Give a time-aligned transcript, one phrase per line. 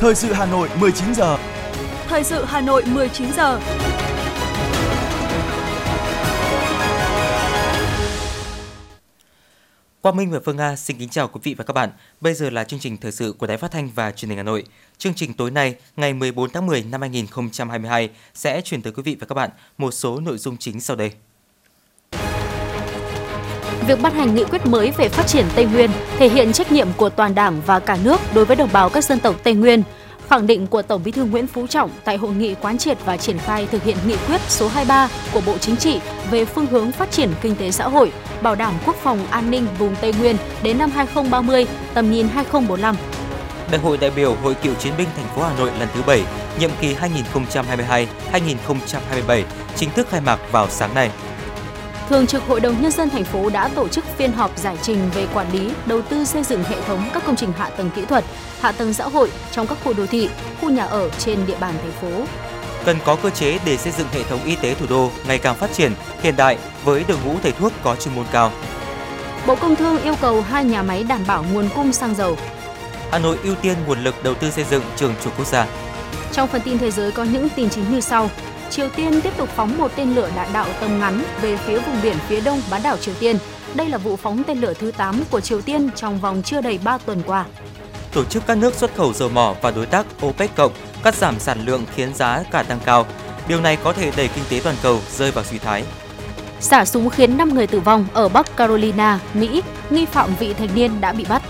[0.00, 1.38] Thời sự Hà Nội 19 giờ.
[2.06, 3.60] Thời sự Hà Nội 19 giờ.
[10.00, 11.90] Quang Minh và Phương Nga xin kính chào quý vị và các bạn.
[12.20, 14.42] Bây giờ là chương trình thời sự của Đài Phát thanh và Truyền hình Hà
[14.42, 14.64] Nội.
[14.98, 19.16] Chương trình tối nay, ngày 14 tháng 10 năm 2022 sẽ chuyển tới quý vị
[19.20, 21.12] và các bạn một số nội dung chính sau đây.
[23.88, 26.88] Việc ban hành nghị quyết mới về phát triển Tây Nguyên thể hiện trách nhiệm
[26.96, 29.82] của toàn Đảng và cả nước đối với đồng bào các dân tộc Tây Nguyên.
[30.28, 33.16] Khẳng định của Tổng Bí thư Nguyễn Phú Trọng tại hội nghị quán triệt và
[33.16, 36.92] triển khai thực hiện nghị quyết số 23 của Bộ Chính trị về phương hướng
[36.92, 40.36] phát triển kinh tế xã hội, bảo đảm quốc phòng an ninh vùng Tây Nguyên
[40.62, 42.96] đến năm 2030, tầm nhìn 2045.
[43.70, 46.22] Đại hội đại biểu Hội Cựu chiến binh thành phố Hà Nội lần thứ 7,
[46.60, 46.94] nhiệm kỳ
[48.32, 49.42] 2022-2027
[49.76, 51.10] chính thức khai mạc vào sáng nay.
[52.08, 55.10] Thường trực Hội đồng Nhân dân thành phố đã tổ chức phiên họp giải trình
[55.14, 58.04] về quản lý, đầu tư xây dựng hệ thống các công trình hạ tầng kỹ
[58.04, 58.24] thuật,
[58.60, 60.28] hạ tầng xã hội trong các khu đô thị,
[60.60, 62.24] khu nhà ở trên địa bàn thành phố.
[62.84, 65.54] Cần có cơ chế để xây dựng hệ thống y tế thủ đô ngày càng
[65.56, 65.92] phát triển,
[66.22, 68.52] hiện đại với đội ngũ thầy thuốc có chuyên môn cao.
[69.46, 72.36] Bộ Công Thương yêu cầu hai nhà máy đảm bảo nguồn cung xăng dầu.
[73.10, 75.66] Hà Nội ưu tiên nguồn lực đầu tư xây dựng trường chủ quốc gia.
[76.32, 78.30] Trong phần tin thế giới có những tin chính như sau.
[78.70, 82.02] Triều Tiên tiếp tục phóng một tên lửa đạn đạo tầm ngắn về phía vùng
[82.02, 83.36] biển phía đông bán đảo Triều Tiên.
[83.74, 86.78] Đây là vụ phóng tên lửa thứ 8 của Triều Tiên trong vòng chưa đầy
[86.84, 87.44] 3 tuần qua.
[88.12, 91.38] Tổ chức các nước xuất khẩu dầu mỏ và đối tác OPEC cộng cắt giảm
[91.38, 93.06] sản lượng khiến giá cả tăng cao.
[93.48, 95.84] Điều này có thể đẩy kinh tế toàn cầu rơi vào suy thoái.
[96.60, 100.68] Xả súng khiến 5 người tử vong ở Bắc Carolina, Mỹ, nghi phạm vị thành
[100.74, 101.42] niên đã bị bắt.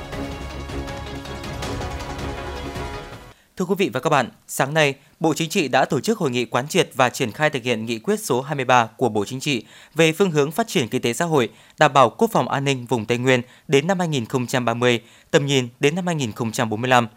[3.58, 6.30] Thưa quý vị và các bạn, sáng nay, Bộ Chính trị đã tổ chức hội
[6.30, 9.40] nghị quán triệt và triển khai thực hiện nghị quyết số 23 của Bộ Chính
[9.40, 12.64] trị về phương hướng phát triển kinh tế xã hội, đảm bảo quốc phòng an
[12.64, 17.08] ninh vùng Tây Nguyên đến năm 2030, tầm nhìn đến năm 2045.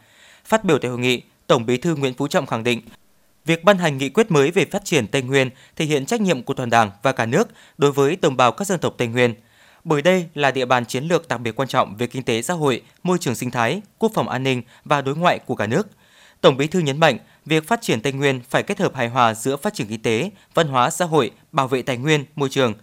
[0.45, 2.81] Phát biểu tại hội nghị, Tổng Bí thư Nguyễn Phú Trọng khẳng định,
[3.45, 6.43] việc ban hành nghị quyết mới về phát triển Tây Nguyên thể hiện trách nhiệm
[6.43, 9.33] của toàn Đảng và cả nước đối với đồng bào các dân tộc Tây Nguyên.
[9.83, 12.54] Bởi đây là địa bàn chiến lược đặc biệt quan trọng về kinh tế xã
[12.54, 15.87] hội, môi trường sinh thái, quốc phòng an ninh và đối ngoại của cả nước–
[16.42, 19.34] Tổng Bí thư nhấn mạnh, việc phát triển Tây Nguyên phải kết hợp hài hòa
[19.34, 22.74] giữa phát triển kinh tế, văn hóa xã hội, bảo vệ tài nguyên, môi trường.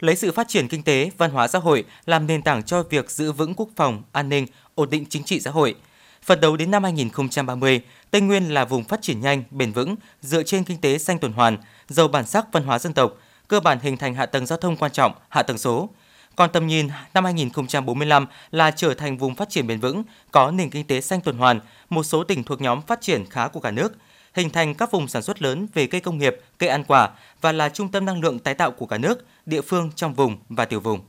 [0.00, 3.10] Lấy sự phát triển kinh tế, văn hóa xã hội làm nền tảng cho việc
[3.10, 5.74] giữ vững quốc phòng, an ninh, ổn định chính trị xã hội.
[6.22, 10.42] Phần đầu đến năm 2030, Tây Nguyên là vùng phát triển nhanh, bền vững, dựa
[10.42, 13.12] trên kinh tế xanh tuần hoàn, giàu bản sắc văn hóa dân tộc,
[13.48, 15.88] cơ bản hình thành hạ tầng giao thông quan trọng, hạ tầng số,
[16.36, 20.70] còn tầm nhìn năm 2045 là trở thành vùng phát triển bền vững, có nền
[20.70, 23.70] kinh tế xanh tuần hoàn, một số tỉnh thuộc nhóm phát triển khá của cả
[23.70, 23.92] nước,
[24.34, 27.52] hình thành các vùng sản xuất lớn về cây công nghiệp, cây ăn quả và
[27.52, 30.64] là trung tâm năng lượng tái tạo của cả nước, địa phương trong vùng và
[30.64, 31.00] tiểu vùng.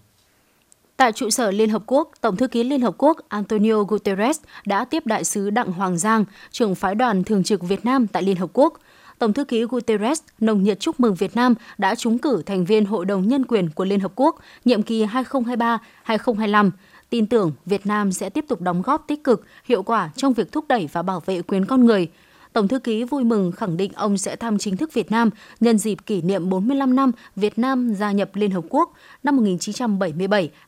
[0.98, 4.86] Tại trụ sở Liên Hợp Quốc, Tổng thư ký Liên Hợp Quốc Antonio Guterres đã
[4.86, 8.36] tiếp đại sứ Đặng Hoàng Giang, trưởng phái đoàn thường trực Việt Nam tại Liên
[8.36, 8.74] Hợp Quốc–
[9.20, 12.86] Tổng thư ký Guterres nồng nhiệt chúc mừng Việt Nam đã trúng cử thành viên
[12.86, 16.72] Hội đồng Nhân quyền của Liên Hợp Quốc nhiệm kỳ 2023-2025
[17.10, 20.52] tin tưởng Việt Nam sẽ tiếp tục đóng góp tích cực, hiệu quả trong việc
[20.52, 22.08] thúc đẩy và bảo vệ quyền con người.
[22.54, 25.78] Tổng thư ký vui mừng khẳng định ông sẽ thăm chính thức Việt Nam nhân
[25.78, 28.94] dịp kỷ niệm 45 năm Việt Nam gia nhập Liên Hợp Quốc
[29.24, 29.46] năm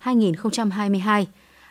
[0.04, 1.26] 1977-2022.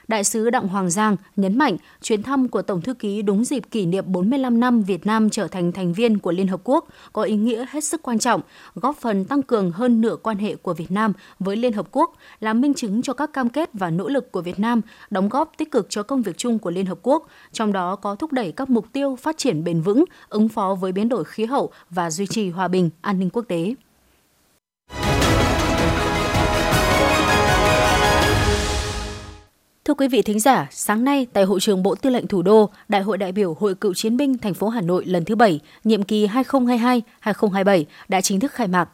[0.09, 3.62] Đại sứ Đặng Hoàng Giang nhấn mạnh chuyến thăm của Tổng thư ký đúng dịp
[3.71, 7.22] kỷ niệm 45 năm Việt Nam trở thành thành viên của Liên Hợp Quốc có
[7.22, 8.41] ý nghĩa hết sức quan trọng,
[8.75, 12.15] góp phần tăng cường hơn nửa quan hệ của Việt Nam với Liên Hợp Quốc,
[12.41, 14.81] là minh chứng cho các cam kết và nỗ lực của Việt Nam
[15.11, 18.15] đóng góp tích cực cho công việc chung của Liên Hợp Quốc, trong đó có
[18.15, 21.44] thúc đẩy các mục tiêu phát triển bền vững, ứng phó với biến đổi khí
[21.44, 23.75] hậu và duy trì hòa bình, an ninh quốc tế.
[29.86, 32.70] Thưa quý vị thính giả, sáng nay tại hội trường Bộ Tư lệnh Thủ đô,
[32.88, 35.60] Đại hội đại biểu Hội Cựu chiến binh thành phố Hà Nội lần thứ 7,
[35.84, 38.88] nhiệm kỳ 2022-2027 đã chính thức khai mạc.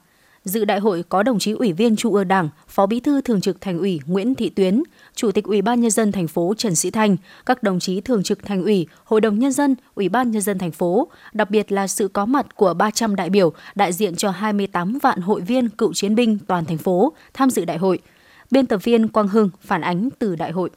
[0.44, 3.40] Dự đại hội có đồng chí Ủy viên Trung ương Đảng, Phó Bí thư Thường
[3.40, 4.82] trực Thành ủy Nguyễn Thị Tuyến,
[5.14, 8.22] Chủ tịch Ủy ban nhân dân thành phố Trần Sĩ Thanh, các đồng chí Thường
[8.22, 11.72] trực Thành ủy, Hội đồng nhân dân, Ủy ban nhân dân thành phố, đặc biệt
[11.72, 15.68] là sự có mặt của 300 đại biểu đại diện cho 28 vạn hội viên
[15.68, 17.98] cựu chiến binh toàn thành phố tham dự đại hội.
[18.50, 20.70] Biên tập viên Quang Hưng phản ánh từ đại hội.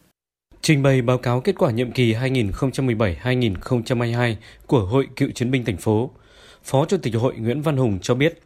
[0.65, 4.35] Trình bày báo cáo kết quả nhiệm kỳ 2017-2022
[4.67, 6.11] của Hội Cựu Chiến binh thành phố,
[6.63, 8.39] Phó Chủ tịch Hội Nguyễn Văn Hùng cho biết,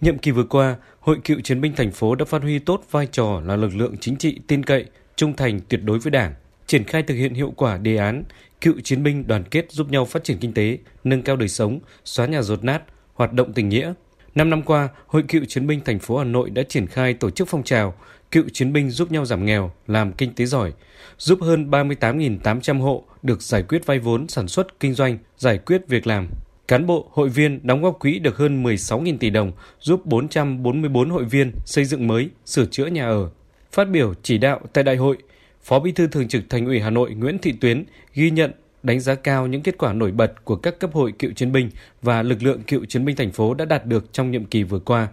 [0.00, 3.08] nhiệm kỳ vừa qua, Hội Cựu Chiến binh thành phố đã phát huy tốt vai
[3.12, 4.84] trò là lực lượng chính trị tin cậy,
[5.16, 6.34] trung thành tuyệt đối với Đảng,
[6.66, 8.24] triển khai thực hiện hiệu quả đề án
[8.60, 11.80] cựu chiến binh đoàn kết giúp nhau phát triển kinh tế, nâng cao đời sống,
[12.04, 12.82] xóa nhà rột nát,
[13.14, 13.92] hoạt động tình nghĩa.
[14.34, 17.30] Năm năm qua, Hội Cựu Chiến binh thành phố Hà Nội đã triển khai tổ
[17.30, 17.94] chức phong trào
[18.34, 20.72] cựu chiến binh giúp nhau giảm nghèo, làm kinh tế giỏi,
[21.18, 25.88] giúp hơn 38.800 hộ được giải quyết vay vốn sản xuất kinh doanh, giải quyết
[25.88, 26.28] việc làm.
[26.68, 31.24] Cán bộ, hội viên đóng góp quỹ được hơn 16.000 tỷ đồng, giúp 444 hội
[31.24, 33.30] viên xây dựng mới, sửa chữa nhà ở.
[33.72, 35.16] Phát biểu chỉ đạo tại đại hội,
[35.62, 37.84] Phó Bí thư Thường trực Thành ủy Hà Nội Nguyễn Thị Tuyến
[38.14, 38.52] ghi nhận
[38.82, 41.70] đánh giá cao những kết quả nổi bật của các cấp hội cựu chiến binh
[42.02, 44.78] và lực lượng cựu chiến binh thành phố đã đạt được trong nhiệm kỳ vừa
[44.78, 45.08] qua,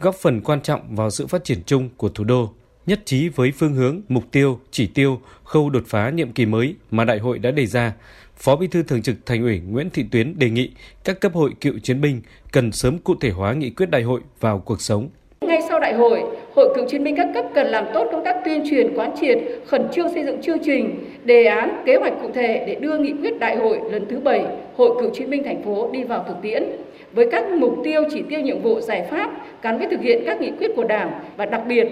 [0.00, 2.52] góp phần quan trọng vào sự phát triển chung của thủ đô.
[2.86, 6.74] Nhất trí với phương hướng, mục tiêu, chỉ tiêu, khâu đột phá nhiệm kỳ mới
[6.90, 7.92] mà đại hội đã đề ra,
[8.36, 10.70] Phó Bí thư Thường trực Thành ủy Nguyễn Thị Tuyến đề nghị
[11.04, 12.20] các cấp hội cựu chiến binh
[12.52, 15.08] cần sớm cụ thể hóa nghị quyết đại hội vào cuộc sống.
[15.40, 16.22] Ngay sau đại hội,
[16.54, 19.38] Hội cựu chiến binh các cấp cần làm tốt công tác tuyên truyền quán triệt,
[19.66, 23.12] khẩn trương xây dựng chương trình, đề án, kế hoạch cụ thể để đưa nghị
[23.12, 24.44] quyết đại hội lần thứ 7
[24.76, 26.64] Hội cựu chiến binh thành phố đi vào thực tiễn
[27.12, 29.30] với các mục tiêu, chỉ tiêu, nhiệm vụ, giải pháp
[29.62, 31.88] gắn với thực hiện các nghị quyết của Đảng và đặc biệt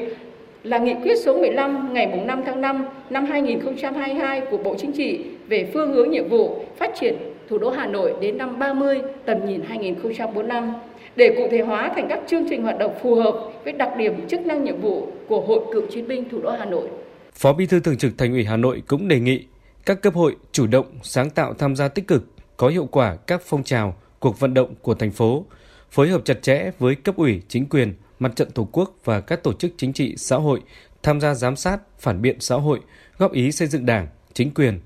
[0.65, 5.25] là nghị quyết số 15 ngày 5 tháng 5 năm 2022 của Bộ Chính trị
[5.49, 7.15] về phương hướng nhiệm vụ phát triển
[7.49, 10.73] thủ đô Hà Nội đến năm 30 tầm nhìn 2045
[11.17, 13.35] để cụ thể hóa thành các chương trình hoạt động phù hợp
[13.65, 16.65] với đặc điểm chức năng nhiệm vụ của Hội Cựu chiến binh thủ đô Hà
[16.65, 16.89] Nội.
[17.35, 19.45] Phó Bí thư Thường trực Thành ủy Hà Nội cũng đề nghị
[19.87, 22.25] các cấp hội chủ động sáng tạo tham gia tích cực,
[22.57, 25.45] có hiệu quả các phong trào, cuộc vận động của thành phố,
[25.91, 27.95] phối hợp chặt chẽ với cấp ủy, chính quyền,
[28.25, 30.61] mặt trận Tổ quốc và các tổ chức chính trị xã hội
[31.03, 32.81] tham gia giám sát, phản biện xã hội,
[33.19, 34.81] góp ý xây dựng Đảng, chính quyền,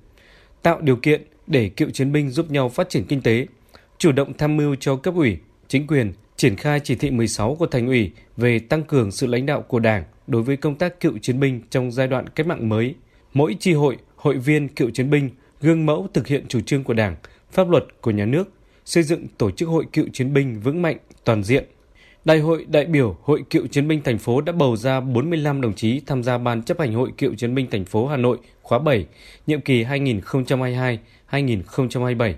[0.62, 3.46] tạo điều kiện để cựu chiến binh giúp nhau phát triển kinh tế,
[3.98, 5.38] chủ động tham mưu cho cấp ủy,
[5.68, 9.46] chính quyền triển khai chỉ thị 16 của Thành ủy về tăng cường sự lãnh
[9.46, 12.68] đạo của Đảng đối với công tác cựu chiến binh trong giai đoạn cách mạng
[12.68, 12.94] mới.
[13.34, 15.30] Mỗi tri hội, hội viên cựu chiến binh
[15.60, 17.16] gương mẫu thực hiện chủ trương của Đảng,
[17.50, 18.52] pháp luật của nhà nước,
[18.84, 21.64] xây dựng tổ chức hội cựu chiến binh vững mạnh, toàn diện.
[22.24, 25.74] Đại hội đại biểu Hội Cựu chiến binh thành phố đã bầu ra 45 đồng
[25.74, 28.78] chí tham gia ban chấp hành Hội Cựu chiến binh thành phố Hà Nội khóa
[28.78, 29.06] 7,
[29.46, 29.84] nhiệm kỳ
[31.30, 32.34] 2022-2027.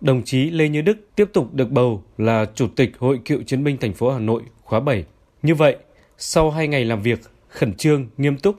[0.00, 3.64] Đồng chí Lê Như Đức tiếp tục được bầu là Chủ tịch Hội Cựu chiến
[3.64, 5.04] binh thành phố Hà Nội khóa 7.
[5.42, 5.76] Như vậy,
[6.18, 8.56] sau 2 ngày làm việc khẩn trương, nghiêm túc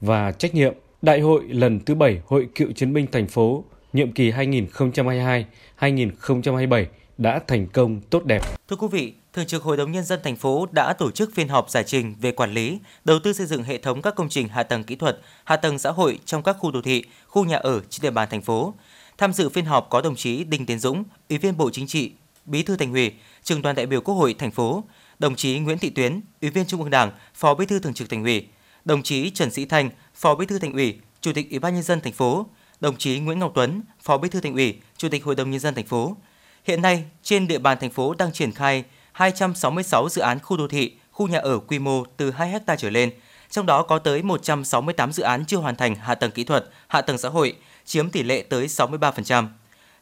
[0.00, 4.12] và trách nhiệm, Đại hội lần thứ 7 Hội Cựu chiến binh thành phố nhiệm
[4.12, 6.84] kỳ 2022-2027
[7.22, 8.42] đã thành công tốt đẹp.
[8.68, 11.48] Thưa quý vị, Thường trực Hội đồng Nhân dân thành phố đã tổ chức phiên
[11.48, 14.48] họp giải trình về quản lý, đầu tư xây dựng hệ thống các công trình
[14.48, 17.56] hạ tầng kỹ thuật, hạ tầng xã hội trong các khu đô thị, khu nhà
[17.56, 18.74] ở trên địa bàn thành phố.
[19.18, 22.12] Tham dự phiên họp có đồng chí Đinh Tiến Dũng, Ủy viên Bộ Chính trị,
[22.44, 24.84] Bí thư Thành ủy, Trường đoàn đại biểu Quốc hội thành phố,
[25.18, 28.10] đồng chí Nguyễn Thị Tuyến, Ủy viên Trung ương Đảng, Phó Bí thư Thường trực
[28.10, 28.46] Thành ủy,
[28.84, 31.82] đồng chí Trần Sĩ Thanh, Phó Bí thư Thành ủy, Chủ tịch Ủy ban nhân
[31.82, 32.46] dân thành phố,
[32.80, 35.60] đồng chí Nguyễn Ngọc Tuấn, Phó Bí thư Thành ủy, Chủ tịch Hội đồng nhân
[35.60, 36.16] dân thành phố.
[36.64, 40.68] Hiện nay, trên địa bàn thành phố đang triển khai 266 dự án khu đô
[40.68, 43.10] thị, khu nhà ở quy mô từ 2 ha trở lên,
[43.50, 47.00] trong đó có tới 168 dự án chưa hoàn thành hạ tầng kỹ thuật, hạ
[47.00, 49.46] tầng xã hội, chiếm tỷ lệ tới 63%.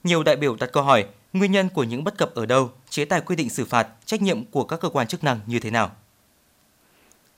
[0.05, 3.05] Nhiều đại biểu đặt câu hỏi, nguyên nhân của những bất cập ở đâu, chế
[3.05, 5.71] tài quy định xử phạt, trách nhiệm của các cơ quan chức năng như thế
[5.71, 5.91] nào?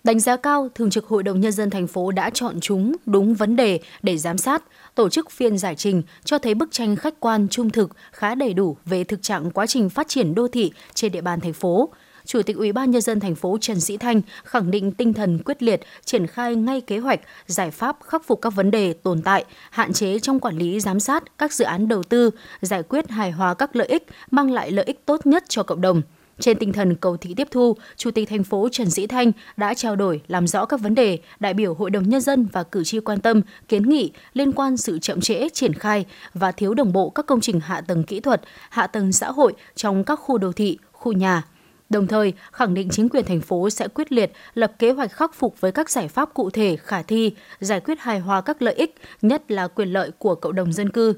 [0.05, 3.35] Đánh giá cao, Thường trực Hội đồng Nhân dân thành phố đã chọn chúng đúng
[3.35, 4.63] vấn đề để giám sát,
[4.95, 8.55] tổ chức phiên giải trình cho thấy bức tranh khách quan trung thực khá đầy
[8.55, 11.89] đủ về thực trạng quá trình phát triển đô thị trên địa bàn thành phố.
[12.25, 15.39] Chủ tịch Ủy ban nhân dân thành phố Trần Sĩ Thanh khẳng định tinh thần
[15.45, 19.23] quyết liệt triển khai ngay kế hoạch, giải pháp khắc phục các vấn đề tồn
[19.23, 22.31] tại, hạn chế trong quản lý giám sát các dự án đầu tư,
[22.61, 25.81] giải quyết hài hòa các lợi ích mang lại lợi ích tốt nhất cho cộng
[25.81, 26.03] đồng.
[26.43, 29.75] Trên tinh thần cầu thị tiếp thu, Chủ tịch thành phố Trần Sĩ Thanh đã
[29.75, 32.84] trao đổi làm rõ các vấn đề đại biểu Hội đồng Nhân dân và cử
[32.84, 36.93] tri quan tâm, kiến nghị liên quan sự chậm trễ triển khai và thiếu đồng
[36.93, 40.39] bộ các công trình hạ tầng kỹ thuật, hạ tầng xã hội trong các khu
[40.39, 41.43] đô thị, khu nhà,
[41.91, 45.34] Đồng thời, khẳng định chính quyền thành phố sẽ quyết liệt lập kế hoạch khắc
[45.34, 48.75] phục với các giải pháp cụ thể khả thi, giải quyết hài hòa các lợi
[48.75, 51.15] ích, nhất là quyền lợi của cộng đồng dân cư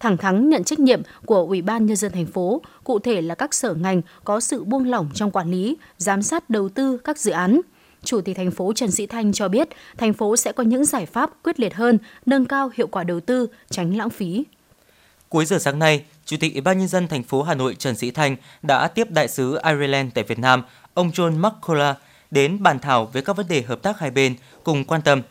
[0.00, 3.34] thẳng thắn nhận trách nhiệm của Ủy ban nhân dân thành phố, cụ thể là
[3.34, 7.18] các sở ngành có sự buông lỏng trong quản lý, giám sát đầu tư các
[7.18, 7.60] dự án.
[8.04, 11.06] Chủ tịch thành phố Trần Sĩ Thanh cho biết, thành phố sẽ có những giải
[11.06, 14.44] pháp quyết liệt hơn, nâng cao hiệu quả đầu tư, tránh lãng phí.
[15.28, 17.96] Cuối giờ sáng nay, Chủ tịch Ủy ban nhân dân thành phố Hà Nội Trần
[17.96, 20.62] Sĩ Thanh đã tiếp đại sứ Ireland tại Việt Nam,
[20.94, 21.96] ông John McCullough
[22.30, 24.34] đến bàn thảo về các vấn đề hợp tác hai bên
[24.64, 25.22] cùng quan tâm.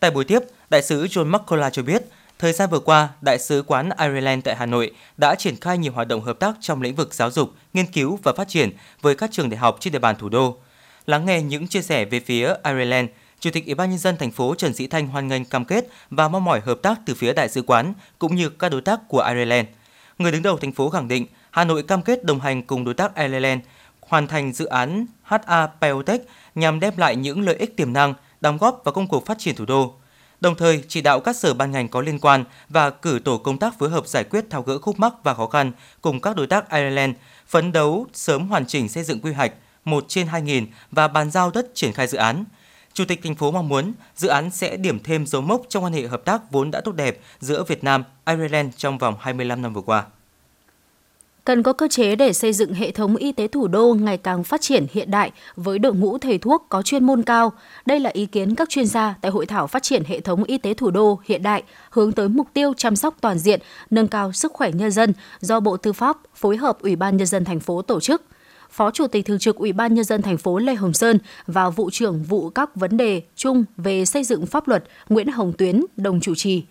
[0.00, 2.02] Tại buổi tiếp, đại sứ John McCullough cho biết,
[2.42, 5.92] Thời gian vừa qua, Đại sứ quán Ireland tại Hà Nội đã triển khai nhiều
[5.92, 8.70] hoạt động hợp tác trong lĩnh vực giáo dục, nghiên cứu và phát triển
[9.02, 10.56] với các trường đại học trên địa bàn thủ đô.
[11.06, 13.08] Lắng nghe những chia sẻ về phía Ireland,
[13.40, 15.88] Chủ tịch Ủy ban nhân dân thành phố Trần Sĩ Thanh hoan nghênh cam kết
[16.10, 19.00] và mong mỏi hợp tác từ phía đại sứ quán cũng như các đối tác
[19.08, 19.68] của Ireland.
[20.18, 22.94] Người đứng đầu thành phố khẳng định Hà Nội cam kết đồng hành cùng đối
[22.94, 23.60] tác Ireland
[24.00, 26.20] hoàn thành dự án HA Biotech
[26.54, 29.54] nhằm đem lại những lợi ích tiềm năng đóng góp vào công cuộc phát triển
[29.54, 29.94] thủ đô.
[30.42, 33.58] Đồng thời chỉ đạo các sở ban ngành có liên quan và cử tổ công
[33.58, 36.46] tác phối hợp giải quyết tháo gỡ khúc mắc và khó khăn cùng các đối
[36.46, 37.14] tác Ireland,
[37.48, 39.52] phấn đấu sớm hoàn chỉnh xây dựng quy hoạch
[39.84, 42.44] 1 trên 2.000 và bàn giao đất triển khai dự án.
[42.92, 45.92] Chủ tịch thành phố mong muốn dự án sẽ điểm thêm dấu mốc trong quan
[45.92, 49.72] hệ hợp tác vốn đã tốt đẹp giữa Việt Nam, Ireland trong vòng 25 năm
[49.72, 50.04] vừa qua.
[51.44, 54.44] Cần có cơ chế để xây dựng hệ thống y tế thủ đô ngày càng
[54.44, 57.52] phát triển hiện đại với đội ngũ thầy thuốc có chuyên môn cao.
[57.86, 60.58] Đây là ý kiến các chuyên gia tại hội thảo phát triển hệ thống y
[60.58, 64.32] tế thủ đô hiện đại hướng tới mục tiêu chăm sóc toàn diện, nâng cao
[64.32, 67.60] sức khỏe nhân dân do Bộ Tư pháp phối hợp Ủy ban nhân dân thành
[67.60, 68.22] phố tổ chức.
[68.70, 71.70] Phó Chủ tịch Thường trực Ủy ban Nhân dân thành phố Lê Hồng Sơn và
[71.70, 75.84] Vụ trưởng Vụ các vấn đề chung về xây dựng pháp luật Nguyễn Hồng Tuyến
[75.96, 76.62] đồng chủ trì.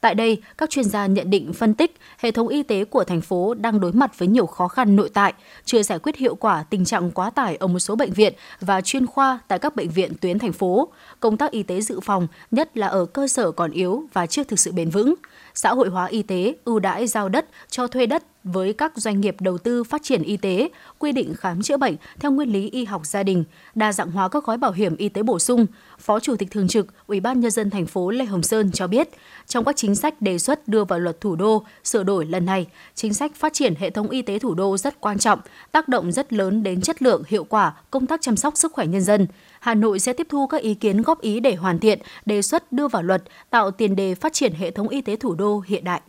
[0.00, 3.20] Tại đây, các chuyên gia nhận định phân tích hệ thống y tế của thành
[3.20, 6.64] phố đang đối mặt với nhiều khó khăn nội tại, chưa giải quyết hiệu quả
[6.70, 9.88] tình trạng quá tải ở một số bệnh viện và chuyên khoa tại các bệnh
[9.88, 10.88] viện tuyến thành phố.
[11.20, 14.44] Công tác y tế dự phòng, nhất là ở cơ sở còn yếu và chưa
[14.44, 15.14] thực sự bền vững
[15.54, 19.20] xã hội hóa y tế, ưu đãi giao đất, cho thuê đất với các doanh
[19.20, 22.70] nghiệp đầu tư phát triển y tế, quy định khám chữa bệnh theo nguyên lý
[22.70, 25.66] y học gia đình, đa dạng hóa các gói bảo hiểm y tế bổ sung.
[25.98, 28.86] Phó Chủ tịch thường trực Ủy ban nhân dân thành phố Lê Hồng Sơn cho
[28.86, 29.08] biết,
[29.46, 32.66] trong các chính sách đề xuất đưa vào luật thủ đô sửa đổi lần này,
[32.94, 35.40] chính sách phát triển hệ thống y tế thủ đô rất quan trọng,
[35.72, 38.86] tác động rất lớn đến chất lượng, hiệu quả công tác chăm sóc sức khỏe
[38.86, 39.26] nhân dân.
[39.60, 42.72] Hà Nội sẽ tiếp thu các ý kiến góp ý để hoàn thiện, đề xuất
[42.72, 45.84] đưa vào luật, tạo tiền đề phát triển hệ thống y tế thủ đô hiện
[45.84, 46.00] đại.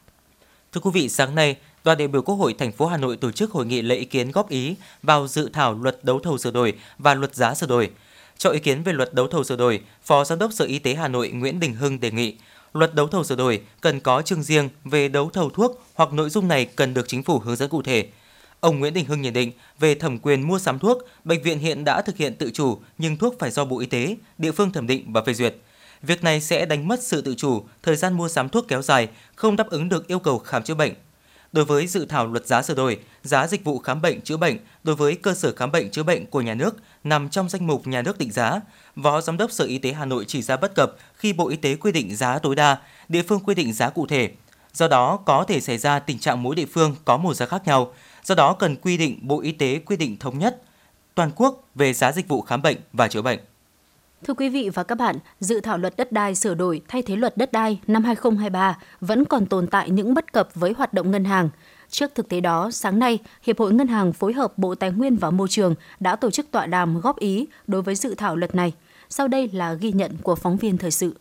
[0.72, 3.32] Thưa quý vị, sáng nay, đoàn đại biểu Quốc hội thành phố Hà Nội tổ
[3.32, 6.52] chức hội nghị lấy ý kiến góp ý vào dự thảo luật đấu thầu sửa
[6.52, 7.90] đổi và luật giá sửa đổi.
[8.38, 10.94] Cho ý kiến về luật đấu thầu sửa đổi, Phó Giám đốc Sở Y tế
[10.94, 12.36] Hà Nội Nguyễn Đình Hưng đề nghị
[12.74, 16.30] luật đấu thầu sửa đổi cần có chương riêng về đấu thầu thuốc hoặc nội
[16.30, 18.08] dung này cần được chính phủ hướng dẫn cụ thể.
[18.62, 21.84] Ông Nguyễn Đình Hưng nhận định về thẩm quyền mua sắm thuốc, bệnh viện hiện
[21.84, 24.88] đã thực hiện tự chủ nhưng thuốc phải do Bộ Y tế, địa phương thẩm
[24.88, 25.56] định và phê duyệt.
[26.02, 29.10] Việc này sẽ đánh mất sự tự chủ, thời gian mua sắm thuốc kéo dài,
[29.36, 30.94] không đáp ứng được yêu cầu khám chữa bệnh.
[31.52, 34.58] Đối với dự thảo luật giá sửa đổi, giá dịch vụ khám bệnh chữa bệnh
[34.84, 37.88] đối với cơ sở khám bệnh chữa bệnh của nhà nước nằm trong danh mục
[37.88, 38.62] nhà nước định giá.
[39.04, 41.56] Phó Giám đốc Sở Y tế Hà Nội chỉ ra bất cập khi Bộ Y
[41.56, 42.78] tế quy định giá tối đa,
[43.10, 44.32] địa phương quy định giá cụ thể.
[44.74, 47.62] Do đó, có thể xảy ra tình trạng mỗi địa phương có một giá khác
[47.68, 50.62] nhau, Do đó cần quy định Bộ Y tế quy định thống nhất
[51.16, 53.40] toàn quốc về giá dịch vụ khám bệnh và chữa bệnh.
[54.24, 57.16] Thưa quý vị và các bạn, dự thảo luật đất đai sửa đổi thay thế
[57.16, 61.12] luật đất đai năm 2023 vẫn còn tồn tại những bất cập với hoạt động
[61.12, 61.50] ngân hàng.
[61.90, 65.16] Trước thực tế đó, sáng nay, Hiệp hội Ngân hàng phối hợp Bộ Tài nguyên
[65.16, 68.56] và Môi trường đã tổ chức tọa đàm góp ý đối với dự thảo luật
[68.56, 68.74] này.
[69.10, 71.16] Sau đây là ghi nhận của phóng viên thời sự.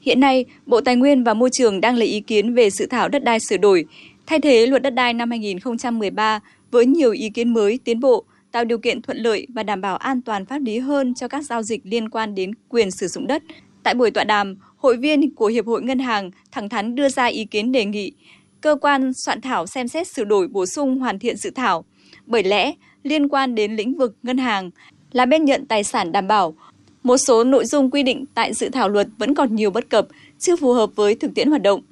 [0.00, 3.08] Hiện nay, Bộ Tài nguyên và Môi trường đang lấy ý kiến về dự thảo
[3.08, 3.84] đất đai sửa đổi
[4.30, 8.64] Thay thế luật đất đai năm 2013 với nhiều ý kiến mới tiến bộ, tạo
[8.64, 11.62] điều kiện thuận lợi và đảm bảo an toàn pháp lý hơn cho các giao
[11.62, 13.42] dịch liên quan đến quyền sử dụng đất.
[13.82, 17.24] Tại buổi tọa đàm, hội viên của Hiệp hội Ngân hàng thẳng thắn đưa ra
[17.24, 18.12] ý kiến đề nghị
[18.60, 21.84] cơ quan soạn thảo xem xét sửa đổi bổ sung hoàn thiện dự thảo.
[22.26, 22.72] Bởi lẽ,
[23.02, 24.70] liên quan đến lĩnh vực ngân hàng
[25.12, 26.54] là bên nhận tài sản đảm bảo,
[27.02, 30.08] một số nội dung quy định tại dự thảo luật vẫn còn nhiều bất cập,
[30.38, 31.82] chưa phù hợp với thực tiễn hoạt động.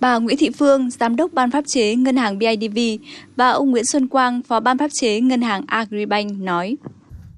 [0.00, 2.78] Bà Nguyễn Thị Phương, Giám đốc Ban pháp chế Ngân hàng BIDV
[3.36, 6.76] và ông Nguyễn Xuân Quang, Phó Ban pháp chế Ngân hàng Agribank nói.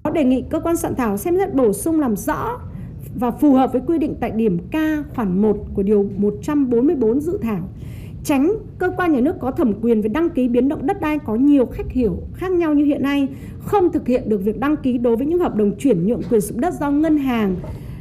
[0.02, 2.60] Có đề nghị cơ quan soạn thảo xem xét bổ sung làm rõ
[3.14, 4.74] và phù hợp với quy định tại điểm K
[5.14, 7.68] khoản 1 của điều 144 dự thảo
[8.24, 11.18] tránh cơ quan nhà nước có thẩm quyền về đăng ký biến động đất đai
[11.18, 14.76] có nhiều khách hiểu khác nhau như hiện nay không thực hiện được việc đăng
[14.76, 17.56] ký đối với những hợp đồng chuyển nhượng quyền sử dụng đất do ngân hàng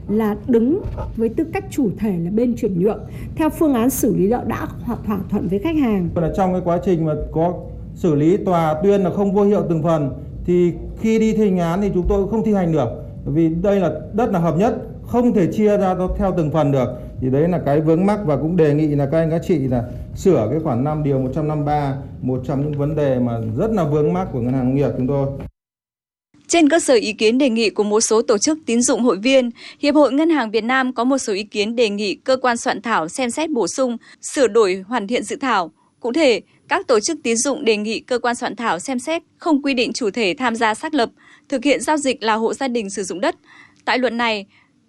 [0.10, 0.81] là đứng
[1.17, 3.00] với tư cách chủ thể là bên chuyển nhượng
[3.36, 6.10] theo phương án xử lý nợ đã thỏa thuận với khách hàng.
[6.15, 7.53] Là trong cái quá trình mà có
[7.95, 10.10] xử lý tòa tuyên là không vô hiệu từng phần,
[10.45, 12.89] thì khi đi thi hành án thì chúng tôi không thi hành được
[13.25, 16.89] vì đây là đất là hợp nhất, không thể chia ra theo từng phần được
[17.22, 19.57] thì đấy là cái vướng mắc và cũng đề nghị là các anh, các chị
[19.57, 19.83] là
[20.15, 24.13] sửa cái khoản 5 điều 153 một trong những vấn đề mà rất là vướng
[24.13, 25.27] mắc của ngân hàng nông nghiệp chúng tôi.
[26.53, 29.17] Trên cơ sở ý kiến đề nghị của một số tổ chức tín dụng hội
[29.17, 32.38] viên, Hiệp hội Ngân hàng Việt Nam có một số ý kiến đề nghị cơ
[32.38, 35.72] quan soạn thảo xem xét bổ sung, sửa đổi hoàn thiện dự thảo.
[36.00, 39.22] Cụ thể, các tổ chức tín dụng đề nghị cơ quan soạn thảo xem xét
[39.38, 41.10] không quy định chủ thể tham gia xác lập,
[41.50, 43.36] thực hiện giao dịch là hộ gia đình sử dụng đất.
[43.86, 44.45] Tại luật này,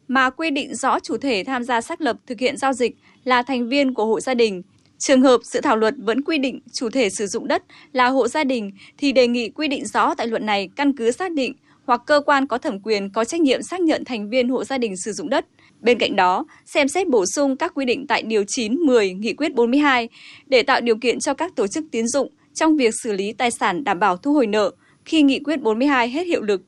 [0.09, 3.43] mà quy định rõ chủ thể tham gia xác lập thực hiện giao dịch là
[3.43, 4.63] thành viên của hộ gia đình,
[5.07, 8.29] Trường hợp dự thảo luật vẫn quy định chủ thể sử dụng đất là hộ
[8.29, 11.53] gia đình thì đề nghị quy định rõ tại luật này căn cứ xác định
[11.85, 14.79] hoặc cơ quan có thẩm quyền có trách nhiệm xác nhận thành viên hộ gia
[14.79, 15.47] đình sử dụng đất.
[15.81, 19.35] Bên cạnh đó, xem xét bổ sung các quy định tại Điều 9, 10 Nghị
[19.35, 20.09] quyết 42
[20.47, 23.51] để tạo điều kiện cho các tổ chức tín dụng trong việc xử lý tài
[23.51, 24.71] sản đảm bảo thu hồi nợ
[25.05, 26.63] khi Nghị quyết 42 hết hiệu lực.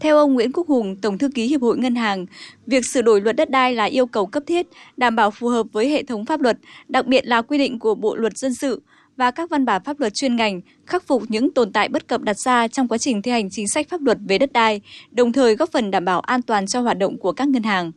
[0.00, 2.26] Theo ông Nguyễn Quốc Hùng, Tổng thư ký Hiệp hội Ngân hàng,
[2.66, 5.66] việc sửa đổi luật đất đai là yêu cầu cấp thiết, đảm bảo phù hợp
[5.72, 6.58] với hệ thống pháp luật,
[6.88, 8.82] đặc biệt là quy định của Bộ luật dân sự
[9.16, 12.22] và các văn bản pháp luật chuyên ngành, khắc phục những tồn tại bất cập
[12.22, 15.32] đặt ra trong quá trình thi hành chính sách pháp luật về đất đai, đồng
[15.32, 17.92] thời góp phần đảm bảo an toàn cho hoạt động của các ngân hàng.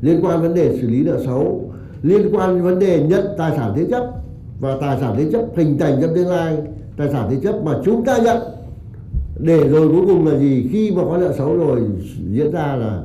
[0.00, 3.52] Liên quan vấn đề xử lý nợ xấu, liên quan đến vấn đề nhận tài
[3.56, 4.04] sản thế chấp
[4.60, 6.56] và tài sản thế chấp hình thành trong tương lai,
[6.96, 8.38] tài sản thế chấp mà chúng ta nhận
[9.38, 10.68] để rồi cuối cùng là gì?
[10.72, 11.80] Khi mà có nợ xấu rồi
[12.30, 13.02] diễn ra là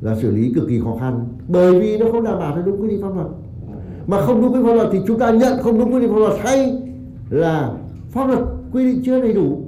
[0.00, 1.28] là xử lý cực kỳ khó khăn.
[1.48, 3.26] Bởi vì nó không đảm bảo theo đúng quy định pháp luật.
[4.06, 6.10] Mà không đúng quy định pháp luật thì chúng ta nhận không đúng quy định
[6.10, 6.72] pháp luật hay
[7.30, 7.72] là
[8.10, 8.38] pháp luật
[8.72, 9.66] quy định chưa đầy đủ.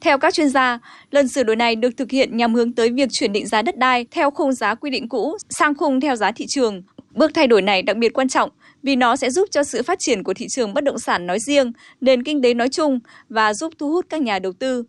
[0.00, 0.78] Theo các chuyên gia,
[1.10, 3.78] lần sửa đổi này được thực hiện nhằm hướng tới việc chuyển định giá đất
[3.78, 6.82] đai theo khung giá quy định cũ sang khung theo giá thị trường.
[7.14, 8.50] Bước thay đổi này đặc biệt quan trọng
[8.84, 11.38] vì nó sẽ giúp cho sự phát triển của thị trường bất động sản nói
[11.38, 12.98] riêng, nền kinh tế nói chung
[13.28, 14.84] và giúp thu hút các nhà đầu tư.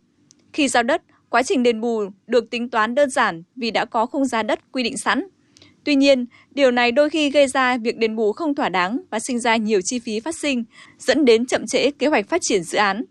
[0.52, 4.06] Khi giao đất, quá trình đền bù được tính toán đơn giản vì đã có
[4.06, 5.24] khung giá đất quy định sẵn.
[5.84, 9.18] Tuy nhiên, điều này đôi khi gây ra việc đền bù không thỏa đáng và
[9.18, 10.64] sinh ra nhiều chi phí phát sinh,
[10.98, 13.04] dẫn đến chậm trễ kế hoạch phát triển dự án.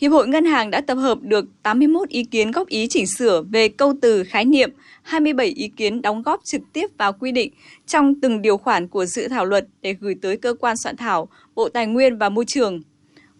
[0.00, 3.42] Hiệp hội Ngân hàng đã tập hợp được 81 ý kiến góp ý chỉnh sửa
[3.42, 4.70] về câu từ khái niệm,
[5.02, 7.52] 27 ý kiến đóng góp trực tiếp vào quy định
[7.86, 11.28] trong từng điều khoản của dự thảo luật để gửi tới cơ quan soạn thảo,
[11.54, 12.80] Bộ Tài nguyên và Môi trường.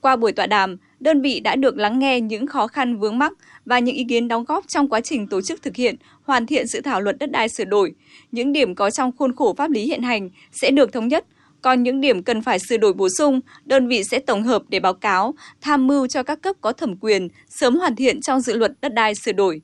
[0.00, 3.32] Qua buổi tọa đàm, đơn vị đã được lắng nghe những khó khăn vướng mắc
[3.64, 6.66] và những ý kiến đóng góp trong quá trình tổ chức thực hiện, hoàn thiện
[6.66, 7.94] dự thảo luật đất đai sửa đổi.
[8.32, 11.25] Những điểm có trong khuôn khổ pháp lý hiện hành sẽ được thống nhất
[11.64, 14.80] còn những điểm cần phải sửa đổi bổ sung, đơn vị sẽ tổng hợp để
[14.80, 18.56] báo cáo, tham mưu cho các cấp có thẩm quyền sớm hoàn thiện trong dự
[18.56, 19.61] luật đất đai sửa đổi.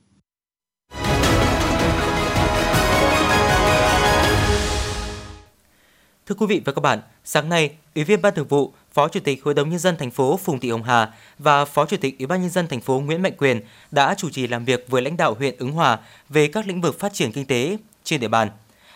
[6.25, 9.19] Thưa quý vị và các bạn, sáng nay, Ủy viên Ban Thường vụ, Phó Chủ
[9.19, 12.19] tịch Hội đồng nhân dân thành phố Phùng Thị Hồng Hà và Phó Chủ tịch
[12.19, 15.01] Ủy ban nhân dân thành phố Nguyễn Mạnh Quyền đã chủ trì làm việc với
[15.01, 18.27] lãnh đạo huyện Ứng Hòa về các lĩnh vực phát triển kinh tế trên địa
[18.27, 18.49] bàn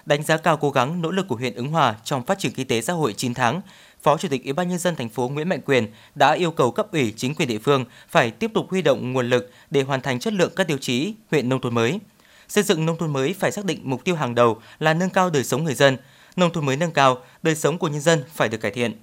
[0.05, 2.67] đánh giá cao cố gắng nỗ lực của huyện Ứng Hòa trong phát triển kinh
[2.67, 3.61] tế xã hội 9 tháng,
[4.03, 6.71] Phó Chủ tịch Ủy ban nhân dân thành phố Nguyễn Mạnh Quyền đã yêu cầu
[6.71, 10.01] cấp ủy chính quyền địa phương phải tiếp tục huy động nguồn lực để hoàn
[10.01, 11.99] thành chất lượng các tiêu chí huyện nông thôn mới.
[12.47, 15.29] Xây dựng nông thôn mới phải xác định mục tiêu hàng đầu là nâng cao
[15.29, 15.97] đời sống người dân,
[16.35, 18.93] nông thôn mới nâng cao, đời sống của nhân dân phải được cải thiện.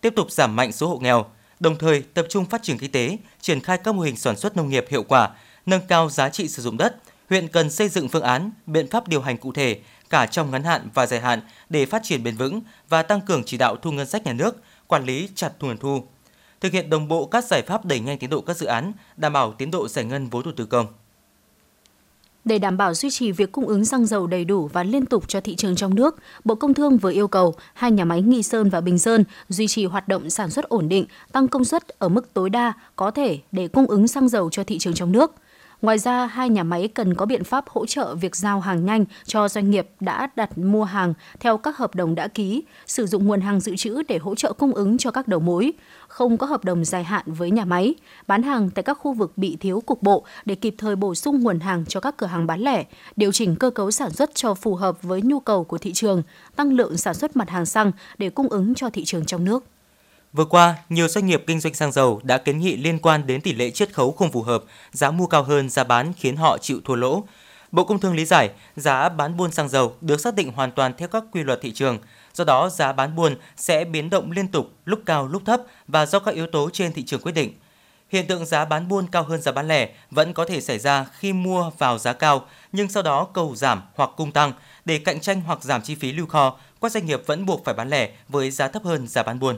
[0.00, 1.26] Tiếp tục giảm mạnh số hộ nghèo,
[1.60, 4.56] đồng thời tập trung phát triển kinh tế, triển khai các mô hình sản xuất
[4.56, 5.30] nông nghiệp hiệu quả,
[5.66, 6.96] nâng cao giá trị sử dụng đất,
[7.30, 9.78] huyện cần xây dựng phương án, biện pháp điều hành cụ thể
[10.12, 13.42] cả trong ngắn hạn và dài hạn để phát triển bền vững và tăng cường
[13.44, 16.04] chỉ đạo thu ngân sách nhà nước, quản lý chặt nguồn thu.
[16.60, 19.32] Thực hiện đồng bộ các giải pháp đẩy nhanh tiến độ các dự án, đảm
[19.32, 20.86] bảo tiến độ giải ngân vốn đầu tư công.
[22.44, 25.28] Để đảm bảo duy trì việc cung ứng xăng dầu đầy đủ và liên tục
[25.28, 28.42] cho thị trường trong nước, Bộ Công Thương vừa yêu cầu hai nhà máy Nghi
[28.42, 31.88] Sơn và Bình Sơn duy trì hoạt động sản xuất ổn định, tăng công suất
[31.88, 35.12] ở mức tối đa có thể để cung ứng xăng dầu cho thị trường trong
[35.12, 35.34] nước.
[35.82, 39.04] Ngoài ra, hai nhà máy cần có biện pháp hỗ trợ việc giao hàng nhanh
[39.24, 43.26] cho doanh nghiệp đã đặt mua hàng theo các hợp đồng đã ký, sử dụng
[43.26, 45.72] nguồn hàng dự trữ để hỗ trợ cung ứng cho các đầu mối,
[46.08, 47.94] không có hợp đồng dài hạn với nhà máy,
[48.26, 51.40] bán hàng tại các khu vực bị thiếu cục bộ để kịp thời bổ sung
[51.40, 52.84] nguồn hàng cho các cửa hàng bán lẻ,
[53.16, 56.22] điều chỉnh cơ cấu sản xuất cho phù hợp với nhu cầu của thị trường,
[56.56, 59.64] tăng lượng sản xuất mặt hàng xăng để cung ứng cho thị trường trong nước.
[60.32, 63.40] Vừa qua, nhiều doanh nghiệp kinh doanh xăng dầu đã kiến nghị liên quan đến
[63.40, 66.58] tỷ lệ chiết khấu không phù hợp, giá mua cao hơn giá bán khiến họ
[66.58, 67.24] chịu thua lỗ.
[67.72, 70.92] Bộ Công Thương lý giải, giá bán buôn xăng dầu được xác định hoàn toàn
[70.98, 71.98] theo các quy luật thị trường,
[72.34, 76.06] do đó giá bán buôn sẽ biến động liên tục, lúc cao lúc thấp và
[76.06, 77.52] do các yếu tố trên thị trường quyết định.
[78.08, 81.06] Hiện tượng giá bán buôn cao hơn giá bán lẻ vẫn có thể xảy ra
[81.18, 84.52] khi mua vào giá cao, nhưng sau đó cầu giảm hoặc cung tăng
[84.84, 87.74] để cạnh tranh hoặc giảm chi phí lưu kho, các doanh nghiệp vẫn buộc phải
[87.74, 89.56] bán lẻ với giá thấp hơn giá bán buôn.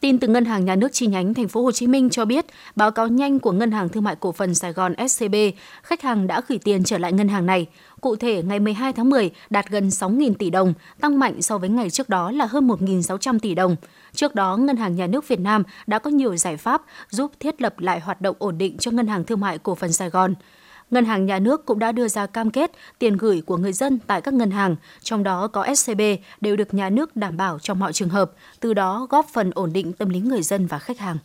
[0.00, 2.46] Tin từ Ngân hàng Nhà nước chi nhánh Thành phố Hồ Chí Minh cho biết,
[2.76, 5.34] báo cáo nhanh của Ngân hàng Thương mại Cổ phần Sài Gòn SCB,
[5.82, 7.66] khách hàng đã gửi tiền trở lại ngân hàng này.
[8.00, 11.68] Cụ thể, ngày 12 tháng 10 đạt gần 6.000 tỷ đồng, tăng mạnh so với
[11.68, 13.76] ngày trước đó là hơn 1.600 tỷ đồng.
[14.14, 17.62] Trước đó, Ngân hàng Nhà nước Việt Nam đã có nhiều giải pháp giúp thiết
[17.62, 20.34] lập lại hoạt động ổn định cho Ngân hàng Thương mại Cổ phần Sài Gòn.
[20.90, 23.98] Ngân hàng Nhà nước cũng đã đưa ra cam kết tiền gửi của người dân
[24.06, 26.00] tại các ngân hàng, trong đó có SCB,
[26.40, 29.72] đều được nhà nước đảm bảo trong mọi trường hợp, từ đó góp phần ổn
[29.72, 31.18] định tâm lý người dân và khách hàng.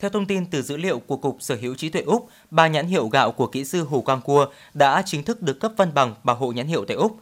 [0.00, 2.86] Theo thông tin từ dữ liệu của Cục Sở hữu trí tuệ Úc, ba nhãn
[2.86, 6.14] hiệu gạo của kỹ sư Hồ Quang Cua đã chính thức được cấp văn bằng
[6.24, 7.16] bảo hộ nhãn hiệu tại Úc.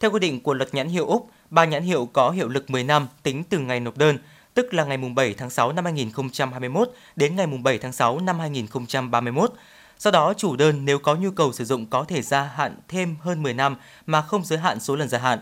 [0.00, 2.84] Theo quy định của luật nhãn hiệu Úc, ba nhãn hiệu có hiệu lực 10
[2.84, 4.18] năm tính từ ngày nộp đơn,
[4.54, 9.52] tức là ngày 7 tháng 6 năm 2021 đến ngày 7 tháng 6 năm 2031
[9.98, 13.16] sau đó, chủ đơn nếu có nhu cầu sử dụng có thể gia hạn thêm
[13.20, 13.76] hơn 10 năm
[14.06, 15.38] mà không giới hạn số lần gia hạn.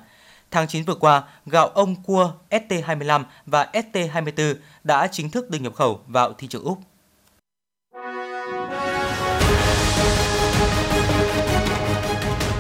[0.51, 5.75] Tháng 9 vừa qua, gạo ông cua ST25 và ST24 đã chính thức được nhập
[5.75, 6.79] khẩu vào thị trường Úc.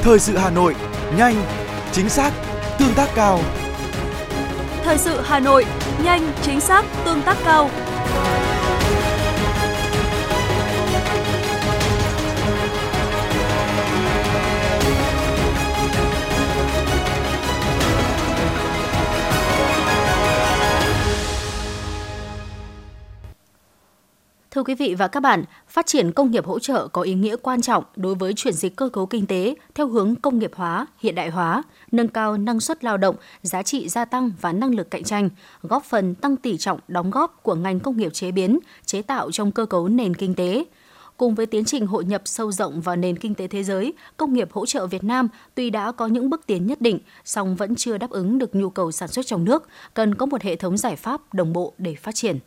[0.03, 0.75] Thời sự Hà Nội,
[1.17, 1.45] nhanh,
[1.93, 2.33] chính xác,
[2.79, 3.41] tương tác cao.
[4.85, 5.67] Thời sự Hà Nội,
[6.05, 7.71] nhanh, chính xác, tương tác cao.
[24.55, 27.37] Thưa quý vị và các bạn, phát triển công nghiệp hỗ trợ có ý nghĩa
[27.37, 30.87] quan trọng đối với chuyển dịch cơ cấu kinh tế theo hướng công nghiệp hóa,
[30.99, 31.63] hiện đại hóa,
[31.93, 35.29] nâng cao năng suất lao động, giá trị gia tăng và năng lực cạnh tranh,
[35.63, 39.31] góp phần tăng tỷ trọng đóng góp của ngành công nghiệp chế biến, chế tạo
[39.31, 40.65] trong cơ cấu nền kinh tế.
[41.17, 44.35] Cùng với tiến trình hội nhập sâu rộng vào nền kinh tế thế giới, công
[44.35, 47.75] nghiệp hỗ trợ Việt Nam tuy đã có những bước tiến nhất định, song vẫn
[47.75, 50.77] chưa đáp ứng được nhu cầu sản xuất trong nước, cần có một hệ thống
[50.77, 52.39] giải pháp đồng bộ để phát triển.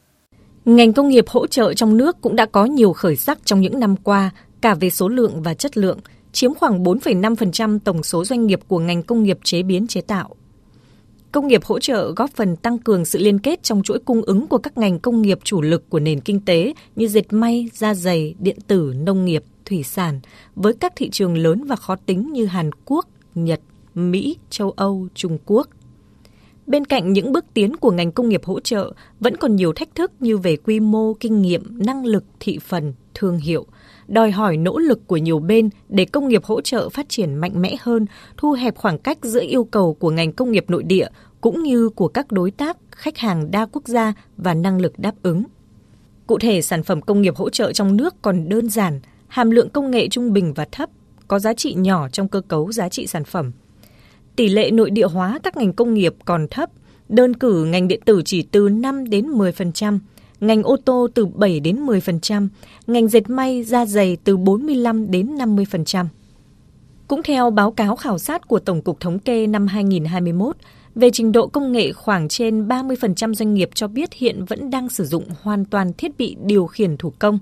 [0.65, 3.79] Ngành công nghiệp hỗ trợ trong nước cũng đã có nhiều khởi sắc trong những
[3.79, 5.99] năm qua, cả về số lượng và chất lượng,
[6.31, 10.35] chiếm khoảng 4,5% tổng số doanh nghiệp của ngành công nghiệp chế biến chế tạo.
[11.31, 14.47] Công nghiệp hỗ trợ góp phần tăng cường sự liên kết trong chuỗi cung ứng
[14.47, 17.93] của các ngành công nghiệp chủ lực của nền kinh tế như dệt may, da
[17.93, 20.19] giày, điện tử, nông nghiệp, thủy sản
[20.55, 23.61] với các thị trường lớn và khó tính như Hàn Quốc, Nhật,
[23.95, 25.67] Mỹ, châu Âu, Trung Quốc.
[26.67, 29.95] Bên cạnh những bước tiến của ngành công nghiệp hỗ trợ, vẫn còn nhiều thách
[29.95, 33.65] thức như về quy mô, kinh nghiệm, năng lực, thị phần, thương hiệu,
[34.07, 37.61] đòi hỏi nỗ lực của nhiều bên để công nghiệp hỗ trợ phát triển mạnh
[37.61, 38.05] mẽ hơn,
[38.37, 41.07] thu hẹp khoảng cách giữa yêu cầu của ngành công nghiệp nội địa
[41.41, 45.15] cũng như của các đối tác, khách hàng đa quốc gia và năng lực đáp
[45.23, 45.43] ứng.
[46.27, 49.69] Cụ thể, sản phẩm công nghiệp hỗ trợ trong nước còn đơn giản, hàm lượng
[49.69, 50.89] công nghệ trung bình và thấp,
[51.27, 53.51] có giá trị nhỏ trong cơ cấu giá trị sản phẩm–
[54.35, 56.69] tỷ lệ nội địa hóa các ngành công nghiệp còn thấp,
[57.09, 59.99] đơn cử ngành điện tử chỉ từ 5 đến 10%,
[60.39, 62.47] ngành ô tô từ 7 đến 10%,
[62.87, 66.05] ngành dệt may da dày từ 45 đến 50%.
[67.07, 70.55] Cũng theo báo cáo khảo sát của Tổng cục Thống kê năm 2021,
[70.95, 74.89] về trình độ công nghệ khoảng trên 30% doanh nghiệp cho biết hiện vẫn đang
[74.89, 77.39] sử dụng hoàn toàn thiết bị điều khiển thủ công.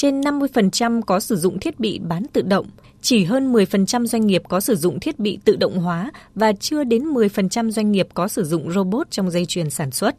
[0.00, 2.66] Trên 50% có sử dụng thiết bị bán tự động,
[3.02, 6.84] chỉ hơn 10% doanh nghiệp có sử dụng thiết bị tự động hóa và chưa
[6.84, 10.16] đến 10% doanh nghiệp có sử dụng robot trong dây chuyền sản xuất.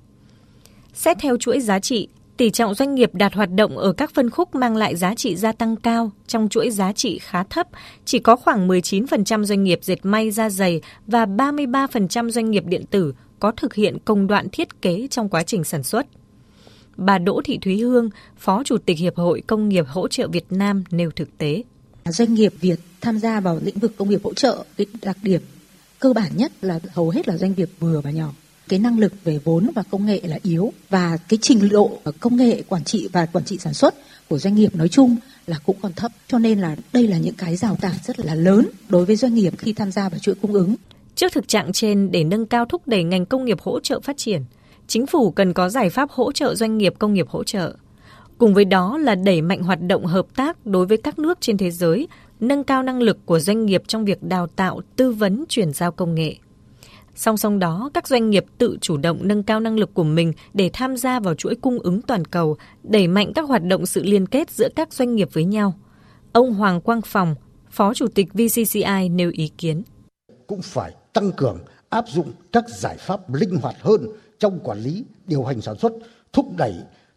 [0.94, 4.30] Xét theo chuỗi giá trị, tỷ trọng doanh nghiệp đạt hoạt động ở các phân
[4.30, 7.68] khúc mang lại giá trị gia tăng cao trong chuỗi giá trị khá thấp,
[8.06, 12.86] chỉ có khoảng 19% doanh nghiệp dệt may da dày và 33% doanh nghiệp điện
[12.86, 16.06] tử có thực hiện công đoạn thiết kế trong quá trình sản xuất.
[17.06, 20.46] Bà Đỗ Thị Thúy Hương, Phó Chủ tịch Hiệp hội Công nghiệp Hỗ trợ Việt
[20.50, 21.64] Nam nêu thực tế.
[22.06, 25.42] Doanh nghiệp Việt tham gia vào lĩnh vực công nghiệp hỗ trợ cái đặc điểm
[26.00, 28.34] cơ bản nhất là hầu hết là doanh nghiệp vừa và nhỏ.
[28.70, 32.36] Cái năng lực về vốn và công nghệ là yếu và cái trình độ công
[32.36, 33.96] nghệ quản trị và quản trị sản xuất
[34.30, 35.16] của doanh nghiệp nói chung
[35.48, 36.12] là cũng còn thấp.
[36.28, 39.34] Cho nên là đây là những cái rào cản rất là lớn đối với doanh
[39.34, 40.76] nghiệp khi tham gia vào chuỗi cung ứng.
[41.16, 44.18] Trước thực trạng trên để nâng cao thúc đẩy ngành công nghiệp hỗ trợ phát
[44.18, 44.42] triển,
[44.92, 47.76] chính phủ cần có giải pháp hỗ trợ doanh nghiệp công nghiệp hỗ trợ
[48.38, 51.58] Cùng với đó là đẩy mạnh hoạt động hợp tác đối với các nước trên
[51.58, 52.08] thế giới,
[52.40, 55.92] nâng cao năng lực của doanh nghiệp trong việc đào tạo, tư vấn, chuyển giao
[55.92, 56.36] công nghệ.
[57.16, 60.34] Song song đó, các doanh nghiệp tự chủ động nâng cao năng lực của mình
[60.54, 64.04] để tham gia vào chuỗi cung ứng toàn cầu, đẩy mạnh các hoạt động sự
[64.04, 65.74] liên kết giữa các doanh nghiệp với nhau.
[66.34, 67.36] Ông Hoàng Quang Phòng,
[67.70, 69.84] Phó Chủ tịch VCCI nêu ý kiến.
[70.48, 71.58] Cũng phải tăng cường
[71.90, 74.08] áp dụng các giải pháp linh hoạt hơn
[74.42, 75.94] trong quản lý, điều hành sản xuất,
[76.34, 76.74] thúc đẩy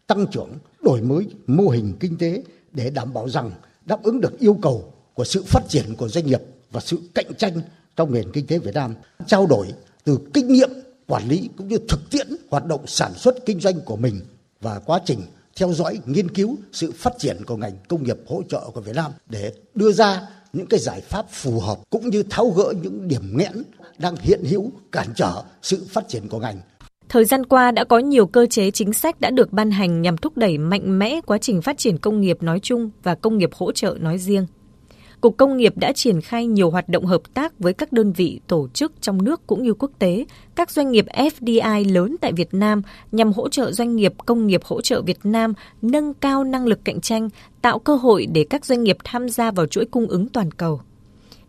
[0.07, 0.49] tăng trưởng,
[0.81, 3.51] đổi mới mô hình kinh tế để đảm bảo rằng
[3.85, 7.33] đáp ứng được yêu cầu của sự phát triển của doanh nghiệp và sự cạnh
[7.37, 7.61] tranh
[7.95, 8.95] trong nền kinh tế Việt Nam,
[9.27, 9.67] trao đổi
[10.03, 10.69] từ kinh nghiệm
[11.07, 14.21] quản lý cũng như thực tiễn hoạt động sản xuất kinh doanh của mình
[14.61, 15.21] và quá trình
[15.55, 18.95] theo dõi nghiên cứu sự phát triển của ngành công nghiệp hỗ trợ của Việt
[18.95, 23.07] Nam để đưa ra những cái giải pháp phù hợp cũng như tháo gỡ những
[23.07, 23.63] điểm nghẽn
[23.97, 26.59] đang hiện hữu cản trở sự phát triển của ngành.
[27.09, 30.17] Thời gian qua đã có nhiều cơ chế chính sách đã được ban hành nhằm
[30.17, 33.49] thúc đẩy mạnh mẽ quá trình phát triển công nghiệp nói chung và công nghiệp
[33.53, 34.45] hỗ trợ nói riêng.
[35.21, 38.39] Cục Công nghiệp đã triển khai nhiều hoạt động hợp tác với các đơn vị
[38.47, 42.53] tổ chức trong nước cũng như quốc tế, các doanh nghiệp FDI lớn tại Việt
[42.53, 46.65] Nam nhằm hỗ trợ doanh nghiệp công nghiệp hỗ trợ Việt Nam nâng cao năng
[46.65, 47.29] lực cạnh tranh,
[47.61, 50.81] tạo cơ hội để các doanh nghiệp tham gia vào chuỗi cung ứng toàn cầu.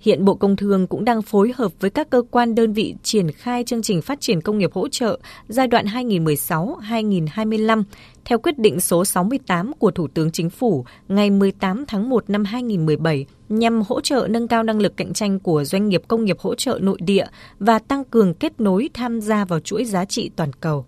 [0.01, 3.33] Hiện Bộ Công Thương cũng đang phối hợp với các cơ quan đơn vị triển
[3.33, 7.83] khai chương trình phát triển công nghiệp hỗ trợ giai đoạn 2016-2025
[8.25, 12.45] theo quyết định số 68 của Thủ tướng Chính phủ ngày 18 tháng 1 năm
[12.45, 16.39] 2017 nhằm hỗ trợ nâng cao năng lực cạnh tranh của doanh nghiệp công nghiệp
[16.39, 17.27] hỗ trợ nội địa
[17.59, 20.85] và tăng cường kết nối tham gia vào chuỗi giá trị toàn cầu.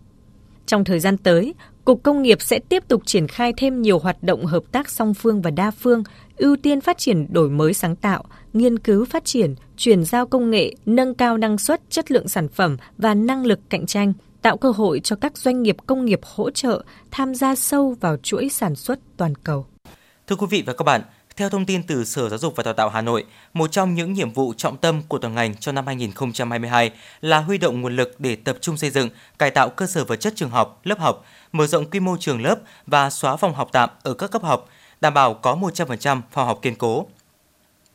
[0.66, 1.55] Trong thời gian tới,
[1.88, 5.14] Cục Công nghiệp sẽ tiếp tục triển khai thêm nhiều hoạt động hợp tác song
[5.14, 6.03] phương và đa phương,
[6.37, 10.51] ưu tiên phát triển đổi mới sáng tạo, nghiên cứu phát triển, chuyển giao công
[10.51, 14.57] nghệ, nâng cao năng suất, chất lượng sản phẩm và năng lực cạnh tranh, tạo
[14.57, 18.48] cơ hội cho các doanh nghiệp công nghiệp hỗ trợ tham gia sâu vào chuỗi
[18.48, 19.66] sản xuất toàn cầu.
[20.27, 21.03] Thưa quý vị và các bạn,
[21.38, 24.12] theo thông tin từ Sở Giáo dục và Đào tạo Hà Nội, một trong những
[24.12, 28.20] nhiệm vụ trọng tâm của toàn ngành cho năm 2022 là huy động nguồn lực
[28.20, 31.24] để tập trung xây dựng, cải tạo cơ sở vật chất trường học, lớp học,
[31.53, 34.68] mở rộng quy mô trường lớp và xóa phòng học tạm ở các cấp học,
[35.01, 37.07] đảm bảo có 100% phòng học kiên cố.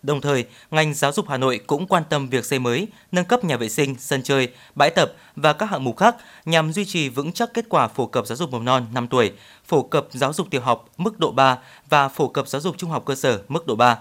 [0.03, 3.43] Đồng thời, ngành giáo dục Hà Nội cũng quan tâm việc xây mới, nâng cấp
[3.43, 7.09] nhà vệ sinh, sân chơi, bãi tập và các hạng mục khác nhằm duy trì
[7.09, 9.31] vững chắc kết quả phổ cập giáo dục mầm non 5 tuổi,
[9.65, 11.57] phổ cập giáo dục tiểu học mức độ 3
[11.89, 13.97] và phổ cập giáo dục trung học cơ sở mức độ 3.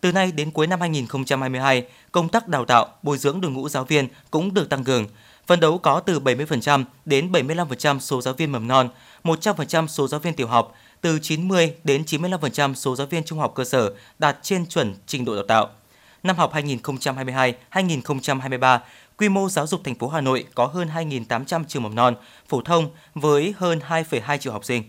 [0.00, 3.84] Từ nay đến cuối năm 2022, công tác đào tạo, bồi dưỡng đội ngũ giáo
[3.84, 5.06] viên cũng được tăng cường,
[5.46, 8.88] phân đấu có từ 70% đến 75% số giáo viên mầm non,
[9.24, 10.74] 100% số giáo viên tiểu học,
[11.04, 15.24] từ 90 đến 95% số giáo viên trung học cơ sở đạt trên chuẩn trình
[15.24, 15.68] độ đào tạo.
[16.22, 18.78] Năm học 2022-2023,
[19.18, 22.14] quy mô giáo dục thành phố Hà Nội có hơn 2.800 trường mầm non,
[22.48, 24.82] phổ thông với hơn 2,2 triệu học sinh.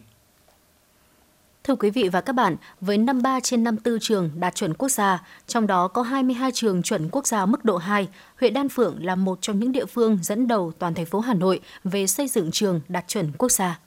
[1.64, 5.24] Thưa quý vị và các bạn, với 53 trên 54 trường đạt chuẩn quốc gia,
[5.48, 8.08] trong đó có 22 trường chuẩn quốc gia mức độ 2,
[8.40, 11.34] huyện Đan Phượng là một trong những địa phương dẫn đầu toàn thành phố Hà
[11.34, 13.80] Nội về xây dựng trường đạt chuẩn quốc gia.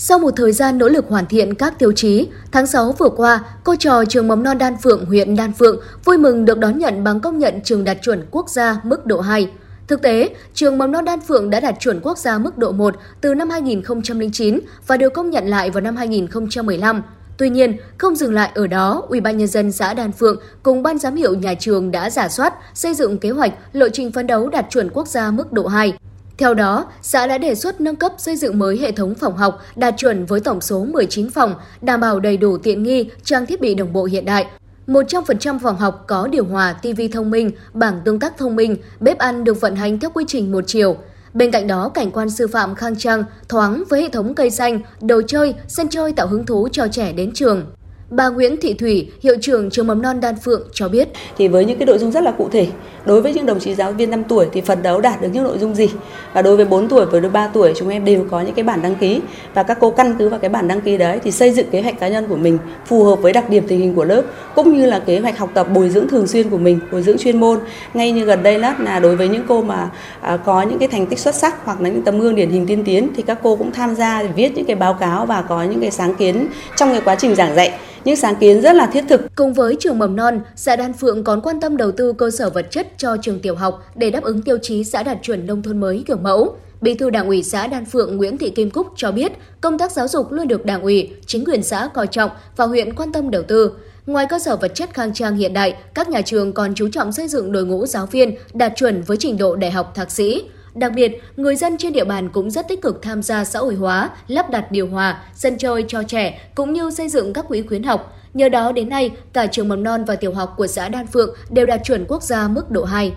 [0.00, 3.44] Sau một thời gian nỗ lực hoàn thiện các tiêu chí, tháng 6 vừa qua,
[3.64, 7.04] cô trò trường mầm non Đan Phượng, huyện Đan Phượng vui mừng được đón nhận
[7.04, 9.50] bằng công nhận trường đạt chuẩn quốc gia mức độ 2.
[9.88, 12.94] Thực tế, trường mầm non Đan Phượng đã đạt chuẩn quốc gia mức độ 1
[13.20, 17.02] từ năm 2009 và được công nhận lại vào năm 2015.
[17.36, 20.82] Tuy nhiên, không dừng lại ở đó, Ủy ban nhân dân xã Đan Phượng cùng
[20.82, 24.26] ban giám hiệu nhà trường đã giả soát, xây dựng kế hoạch lộ trình phấn
[24.26, 25.98] đấu đạt chuẩn quốc gia mức độ 2.
[26.38, 29.62] Theo đó, xã đã đề xuất nâng cấp xây dựng mới hệ thống phòng học
[29.76, 33.60] đạt chuẩn với tổng số 19 phòng, đảm bảo đầy đủ tiện nghi, trang thiết
[33.60, 34.46] bị đồng bộ hiện đại.
[34.86, 39.18] 100% phòng học có điều hòa, TV thông minh, bảng tương tác thông minh, bếp
[39.18, 40.96] ăn được vận hành theo quy trình một chiều.
[41.34, 44.80] Bên cạnh đó, cảnh quan sư phạm khang trang, thoáng với hệ thống cây xanh,
[45.00, 47.66] đồ chơi, sân chơi tạo hứng thú cho trẻ đến trường.
[48.10, 51.08] Bà Nguyễn Thị Thủy, hiệu trưởng trường mầm non Đan Phượng cho biết.
[51.38, 52.66] Thì với những cái nội dung rất là cụ thể,
[53.04, 55.44] đối với những đồng chí giáo viên 5 tuổi thì phần đấu đạt được những
[55.44, 55.88] nội dung gì?
[56.32, 58.82] Và đối với 4 tuổi với 3 tuổi chúng em đều có những cái bản
[58.82, 59.20] đăng ký
[59.54, 61.82] và các cô căn cứ vào cái bản đăng ký đấy thì xây dựng kế
[61.82, 64.22] hoạch cá nhân của mình phù hợp với đặc điểm tình hình của lớp
[64.54, 67.18] cũng như là kế hoạch học tập bồi dưỡng thường xuyên của mình, bồi dưỡng
[67.18, 67.58] chuyên môn.
[67.94, 69.90] Ngay như gần đây là đối với những cô mà
[70.20, 72.66] à, có những cái thành tích xuất sắc hoặc là những tấm gương điển hình
[72.66, 75.62] tiên tiến thì các cô cũng tham gia viết những cái báo cáo và có
[75.62, 77.72] những cái sáng kiến trong cái quá trình giảng dạy
[78.08, 79.20] những sáng kiến rất là thiết thực.
[79.36, 82.50] Cùng với trường mầm non, xã Đan Phượng còn quan tâm đầu tư cơ sở
[82.50, 85.62] vật chất cho trường tiểu học để đáp ứng tiêu chí xã đạt chuẩn nông
[85.62, 86.56] thôn mới kiểu mẫu.
[86.80, 89.92] Bí thư Đảng ủy xã Đan Phượng Nguyễn Thị Kim Cúc cho biết, công tác
[89.92, 93.30] giáo dục luôn được Đảng ủy, chính quyền xã coi trọng và huyện quan tâm
[93.30, 93.70] đầu tư.
[94.06, 97.12] Ngoài cơ sở vật chất khang trang hiện đại, các nhà trường còn chú trọng
[97.12, 100.42] xây dựng đội ngũ giáo viên đạt chuẩn với trình độ đại học thạc sĩ.
[100.78, 103.74] Đặc biệt, người dân trên địa bàn cũng rất tích cực tham gia xã hội
[103.74, 107.62] hóa, lắp đặt điều hòa, sân chơi cho trẻ cũng như xây dựng các quỹ
[107.62, 108.16] khuyến học.
[108.34, 111.34] Nhờ đó đến nay, cả trường mầm non và tiểu học của xã Đan Phượng
[111.50, 113.12] đều đạt chuẩn quốc gia mức độ 2.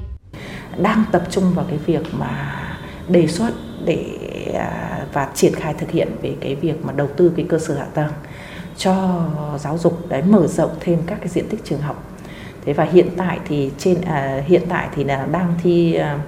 [0.77, 2.61] Đang tập trung vào cái việc mà
[3.07, 3.51] đề xuất
[3.85, 4.05] để
[4.53, 7.73] à, và triển khai thực hiện về cái việc mà đầu tư cái cơ sở
[7.73, 8.11] hạ tầng
[8.77, 9.23] cho
[9.59, 12.07] giáo dục để mở rộng thêm các cái diện tích trường học.
[12.65, 16.19] Thế và hiện tại thì trên à, hiện tại thì là đang thi À,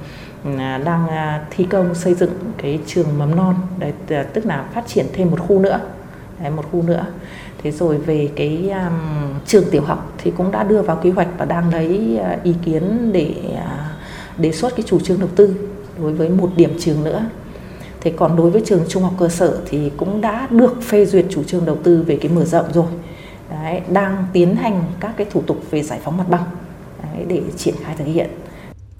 [0.57, 3.55] À, đang à, thi công xây dựng cái trường mầm non.
[3.79, 5.79] Đấy à, tức là phát triển thêm một khu nữa.
[6.39, 7.05] Đấy, một khu nữa.
[7.63, 8.93] Thế rồi về cái um,
[9.45, 12.53] trường tiểu học thì cũng đã đưa vào kế hoạch và đang lấy uh, ý
[12.65, 13.59] kiến để uh,
[14.39, 15.55] đề xuất cái chủ trương đầu tư
[16.01, 17.25] đối với một điểm trường nữa.
[18.01, 21.25] Thế còn đối với trường trung học cơ sở thì cũng đã được phê duyệt
[21.29, 22.85] chủ trương đầu tư về cái mở rộng rồi.
[23.49, 26.43] Đấy, đang tiến hành các cái thủ tục về giải phóng mặt bằng.
[27.03, 28.29] Đấy, để triển khai thực hiện.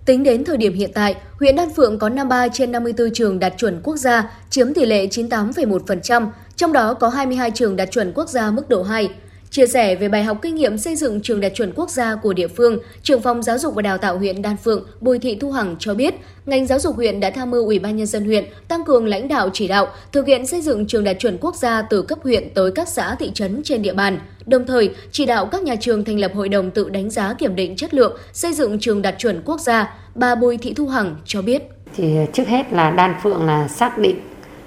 [0.06, 3.54] Tính đến thời điểm hiện tại, huyện Đan Phượng có 53 trên 54 trường đạt
[3.58, 8.30] chuẩn quốc gia, chiếm tỷ lệ 98,1%, trong đó có 22 trường đạt chuẩn quốc
[8.30, 9.10] gia mức độ 2.
[9.54, 12.34] Chia sẻ về bài học kinh nghiệm xây dựng trường đạt chuẩn quốc gia của
[12.34, 15.52] địa phương, trưởng phòng giáo dục và đào tạo huyện Đan Phượng Bùi Thị Thu
[15.52, 18.46] Hằng cho biết, ngành giáo dục huyện đã tham mưu Ủy ban nhân dân huyện
[18.68, 21.82] tăng cường lãnh đạo chỉ đạo thực hiện xây dựng trường đạt chuẩn quốc gia
[21.82, 24.20] từ cấp huyện tới các xã thị trấn trên địa bàn.
[24.46, 27.56] Đồng thời, chỉ đạo các nhà trường thành lập hội đồng tự đánh giá kiểm
[27.56, 29.96] định chất lượng xây dựng trường đạt chuẩn quốc gia.
[30.16, 31.64] Bà Bùi Thị Thu Hằng cho biết.
[31.96, 34.16] Thì trước hết là Đan Phượng là xác định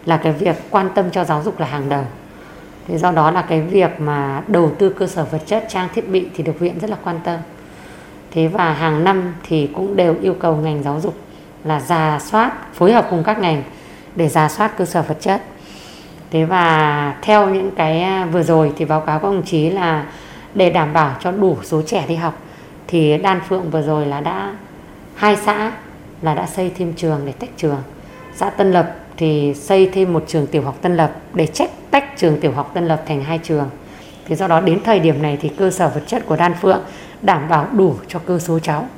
[0.04, 2.04] là cái việc quan tâm cho giáo dục là hàng đầu
[2.88, 6.08] Thế do đó là cái việc mà đầu tư cơ sở vật chất, trang thiết
[6.08, 7.40] bị thì được huyện rất là quan tâm.
[8.30, 11.14] Thế và hàng năm thì cũng đều yêu cầu ngành giáo dục
[11.64, 13.62] là giả soát, phối hợp cùng các ngành
[14.16, 15.42] để giả soát cơ sở vật chất.
[16.30, 20.06] Thế và theo những cái à, vừa rồi thì báo cáo các đồng chí là
[20.54, 22.34] để đảm bảo cho đủ số trẻ đi học
[22.86, 24.54] thì Đan Phượng vừa rồi là đã
[25.16, 25.72] Hai xã
[26.22, 27.82] là đã xây thêm trường để tách trường.
[28.34, 32.04] Xã Tân Lập thì xây thêm một trường tiểu học Tân Lập để trách tách
[32.16, 33.70] trường tiểu học Tân Lập thành hai trường.
[34.26, 36.80] Thì do đó đến thời điểm này thì cơ sở vật chất của Đan Phượng
[37.22, 38.88] đảm bảo đủ cho cơ số cháu.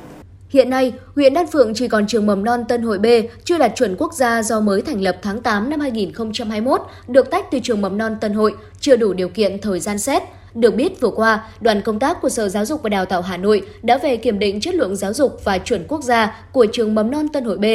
[0.49, 3.05] Hiện nay, huyện Đan Phượng chỉ còn trường mầm non Tân Hội B
[3.43, 7.45] chưa đạt chuẩn quốc gia do mới thành lập tháng 8 năm 2021, được tách
[7.51, 10.23] từ trường mầm non Tân Hội, chưa đủ điều kiện thời gian xét.
[10.53, 13.37] Được biết vừa qua, đoàn công tác của Sở Giáo dục và Đào tạo Hà
[13.37, 16.95] Nội đã về kiểm định chất lượng giáo dục và chuẩn quốc gia của trường
[16.95, 17.65] mầm non Tân Hội B.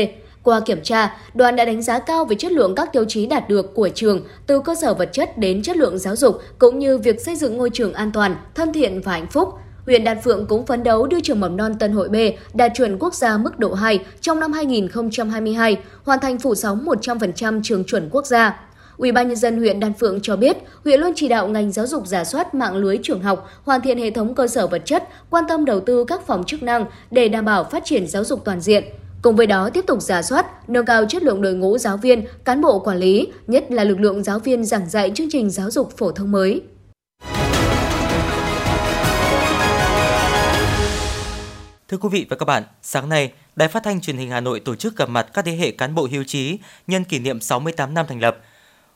[0.44, 3.48] Qua kiểm tra, đoàn đã đánh giá cao về chất lượng các tiêu chí đạt
[3.48, 6.98] được của trường, từ cơ sở vật chất đến chất lượng giáo dục, cũng như
[6.98, 9.48] việc xây dựng ngôi trường an toàn, thân thiện và hạnh phúc.
[9.86, 12.16] Huyện Đan Phượng cũng phấn đấu đưa trường mầm non Tân Hội B
[12.54, 17.60] đạt chuẩn quốc gia mức độ 2 trong năm 2022, hoàn thành phủ sóng 100%
[17.64, 18.60] trường chuẩn quốc gia.
[18.96, 21.86] Ủy ban nhân dân huyện Đan Phượng cho biết, huyện luôn chỉ đạo ngành giáo
[21.86, 25.08] dục giả soát mạng lưới trường học, hoàn thiện hệ thống cơ sở vật chất,
[25.30, 28.44] quan tâm đầu tư các phòng chức năng để đảm bảo phát triển giáo dục
[28.44, 28.84] toàn diện.
[29.24, 32.24] Cùng với đó tiếp tục giả soát, nâng cao chất lượng đội ngũ giáo viên,
[32.44, 35.70] cán bộ quản lý, nhất là lực lượng giáo viên giảng dạy chương trình giáo
[35.70, 36.62] dục phổ thông mới.
[41.88, 44.60] Thưa quý vị và các bạn, sáng nay, Đài Phát thanh Truyền hình Hà Nội
[44.60, 47.94] tổ chức gặp mặt các thế hệ cán bộ hưu trí nhân kỷ niệm 68
[47.94, 48.38] năm thành lập.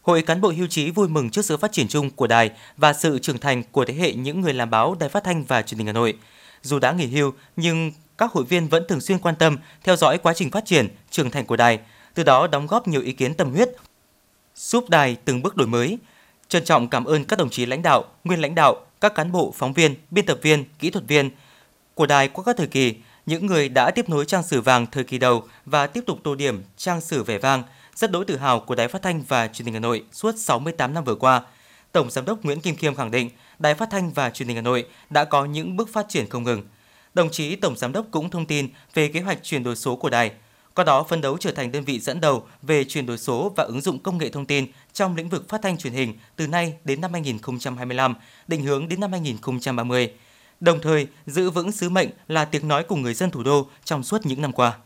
[0.02, 2.92] Hội cán bộ hưu trí vui mừng trước sự phát triển chung của đài và
[2.92, 5.78] sự trưởng thành của thế hệ những người làm báo Đài Phát thanh và Truyền
[5.78, 6.14] hình Hà Nội.
[6.62, 10.18] Dù đã nghỉ hưu, nhưng các hội viên vẫn thường xuyên quan tâm, theo dõi
[10.18, 11.80] quá trình phát triển, trưởng thành của đài,
[12.14, 13.68] từ đó đóng góp nhiều ý kiến tâm huyết,
[14.54, 15.98] giúp đài từng bước đổi mới.
[16.48, 19.52] Trân trọng cảm ơn các đồng chí lãnh đạo, nguyên lãnh đạo, các cán bộ,
[19.56, 21.30] phóng viên, biên tập viên, kỹ thuật viên
[21.94, 22.94] của đài qua các thời kỳ,
[23.26, 26.34] những người đã tiếp nối trang sử vàng thời kỳ đầu và tiếp tục tô
[26.34, 27.62] điểm trang sử vẻ vang,
[27.94, 30.94] rất đối tự hào của Đài Phát thanh và Truyền hình Hà Nội suốt 68
[30.94, 31.42] năm vừa qua.
[31.92, 34.62] Tổng giám đốc Nguyễn Kim Khiêm khẳng định, Đài Phát thanh và Truyền hình Hà
[34.62, 36.62] Nội đã có những bước phát triển không ngừng.
[37.14, 40.10] Đồng chí Tổng giám đốc cũng thông tin về kế hoạch chuyển đổi số của
[40.10, 40.32] đài,
[40.74, 43.64] qua đó phân đấu trở thành đơn vị dẫn đầu về chuyển đổi số và
[43.64, 46.74] ứng dụng công nghệ thông tin trong lĩnh vực phát thanh truyền hình từ nay
[46.84, 48.14] đến năm 2025,
[48.48, 50.12] định hướng đến năm 2030
[50.60, 54.02] đồng thời giữ vững sứ mệnh là tiếng nói của người dân thủ đô trong
[54.02, 54.78] suốt những năm qua.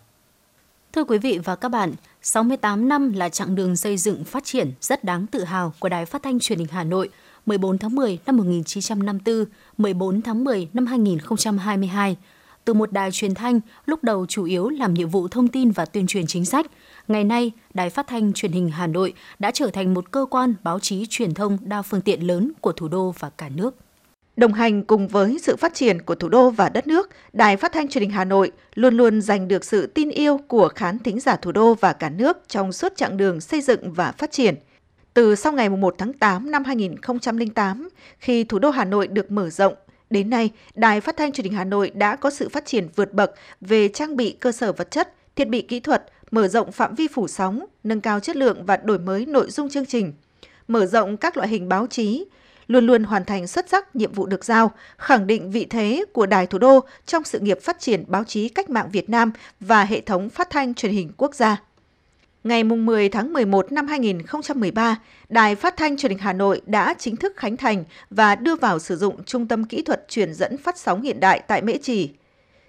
[0.92, 4.72] Thưa quý vị và các bạn, 68 năm là chặng đường xây dựng phát triển
[4.80, 7.08] rất đáng tự hào của Đài Phát thanh Truyền hình Hà Nội
[7.46, 9.44] 14 tháng 10 năm 1954,
[9.78, 12.16] 14 tháng 10 năm 2022.
[12.64, 15.84] Từ một đài truyền thanh lúc đầu chủ yếu làm nhiệm vụ thông tin và
[15.84, 16.66] tuyên truyền chính sách,
[17.08, 20.54] ngày nay Đài Phát thanh Truyền hình Hà Nội đã trở thành một cơ quan
[20.62, 23.74] báo chí truyền thông đa phương tiện lớn của thủ đô và cả nước.
[24.36, 27.72] Đồng hành cùng với sự phát triển của thủ đô và đất nước, Đài Phát
[27.72, 31.20] thanh Truyền hình Hà Nội luôn luôn giành được sự tin yêu của khán thính
[31.20, 34.54] giả thủ đô và cả nước trong suốt chặng đường xây dựng và phát triển.
[35.14, 39.50] Từ sau ngày 1 tháng 8 năm 2008, khi thủ đô Hà Nội được mở
[39.50, 39.74] rộng,
[40.10, 43.12] đến nay, Đài Phát thanh Truyền hình Hà Nội đã có sự phát triển vượt
[43.12, 46.94] bậc về trang bị cơ sở vật chất, thiết bị kỹ thuật, mở rộng phạm
[46.94, 50.12] vi phủ sóng, nâng cao chất lượng và đổi mới nội dung chương trình,
[50.68, 52.24] mở rộng các loại hình báo chí,
[52.66, 56.26] luôn luôn hoàn thành xuất sắc nhiệm vụ được giao, khẳng định vị thế của
[56.26, 59.84] Đài Thủ đô trong sự nghiệp phát triển báo chí cách mạng Việt Nam và
[59.84, 61.62] hệ thống phát thanh truyền hình quốc gia.
[62.44, 67.16] Ngày 10 tháng 11 năm 2013, Đài Phát thanh Truyền hình Hà Nội đã chính
[67.16, 70.78] thức khánh thành và đưa vào sử dụng Trung tâm Kỹ thuật truyền dẫn phát
[70.78, 72.10] sóng hiện đại tại Mễ Trì.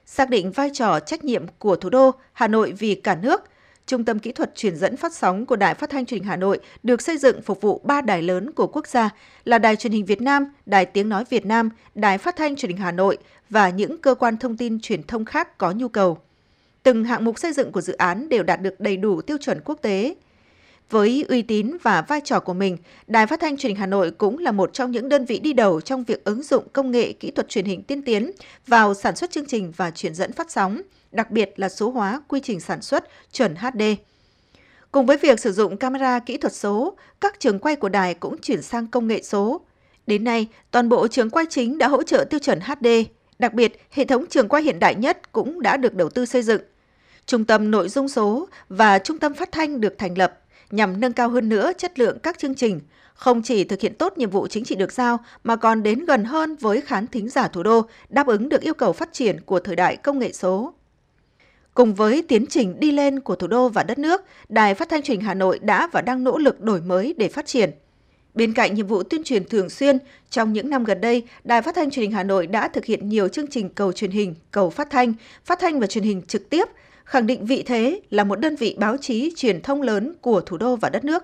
[0.06, 3.42] Xác định vai trò trách nhiệm của thủ đô Hà Nội vì cả nước,
[3.86, 6.36] Trung tâm Kỹ thuật truyền dẫn phát sóng của Đài Phát thanh Truyền hình Hà
[6.36, 9.10] Nội được xây dựng phục vụ ba đài lớn của quốc gia
[9.44, 12.70] là Đài Truyền hình Việt Nam, Đài Tiếng Nói Việt Nam, Đài Phát thanh Truyền
[12.72, 13.18] hình Hà Nội
[13.50, 16.18] và những cơ quan thông tin truyền thông khác có nhu cầu.
[16.84, 19.62] Từng hạng mục xây dựng của dự án đều đạt được đầy đủ tiêu chuẩn
[19.66, 20.16] quốc tế.
[20.90, 24.12] Với uy tín và vai trò của mình, Đài Phát thanh Truyền hình Hà Nội
[24.12, 27.14] cũng là một trong những đơn vị đi đầu trong việc ứng dụng công nghệ
[27.14, 28.32] kỹ thuật truyền hình tiên tiến
[28.68, 30.82] vào sản xuất chương trình và truyền dẫn phát sóng–
[31.14, 33.82] đặc biệt là số hóa quy trình sản xuất chuẩn HD.
[34.92, 38.38] Cùng với việc sử dụng camera kỹ thuật số, các trường quay của đài cũng
[38.42, 39.62] chuyển sang công nghệ số.
[40.08, 42.88] Đến nay, toàn bộ trường quay chính đã hỗ trợ tiêu chuẩn HD,
[43.40, 46.42] đặc biệt hệ thống trường quay hiện đại nhất cũng đã được đầu tư xây
[46.42, 46.62] dựng.
[47.26, 50.40] Trung tâm nội dung số và trung tâm phát thanh được thành lập
[50.72, 52.80] nhằm nâng cao hơn nữa chất lượng các chương trình,
[53.14, 56.24] không chỉ thực hiện tốt nhiệm vụ chính trị được giao mà còn đến gần
[56.24, 59.60] hơn với khán thính giả thủ đô, đáp ứng được yêu cầu phát triển của
[59.60, 60.74] thời đại công nghệ số.
[61.74, 65.02] Cùng với tiến trình đi lên của thủ đô và đất nước, Đài Phát thanh
[65.02, 67.72] Truyền hình Hà Nội đã và đang nỗ lực đổi mới để phát triển.
[68.34, 69.98] Bên cạnh nhiệm vụ tuyên truyền thường xuyên,
[70.30, 73.10] trong những năm gần đây, Đài Phát thanh Truyền hình Hà Nội đã thực hiện
[73.10, 75.14] nhiều chương trình cầu truyền hình, cầu phát thanh,
[75.46, 76.68] phát thanh và truyền hình trực tiếp,
[77.06, 80.58] khẳng định vị thế là một đơn vị báo chí truyền thông lớn của thủ
[80.58, 81.24] đô và đất nước.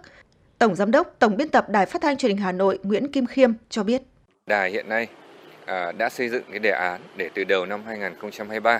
[0.57, 3.25] Tổng giám đốc, tổng biên tập Đài Phát thanh Truyền hình Hà Nội Nguyễn Kim
[3.25, 4.01] Khiêm cho biết.
[4.45, 5.07] Đài hiện nay
[5.65, 8.79] à, đã xây dựng cái đề án để từ đầu năm 2023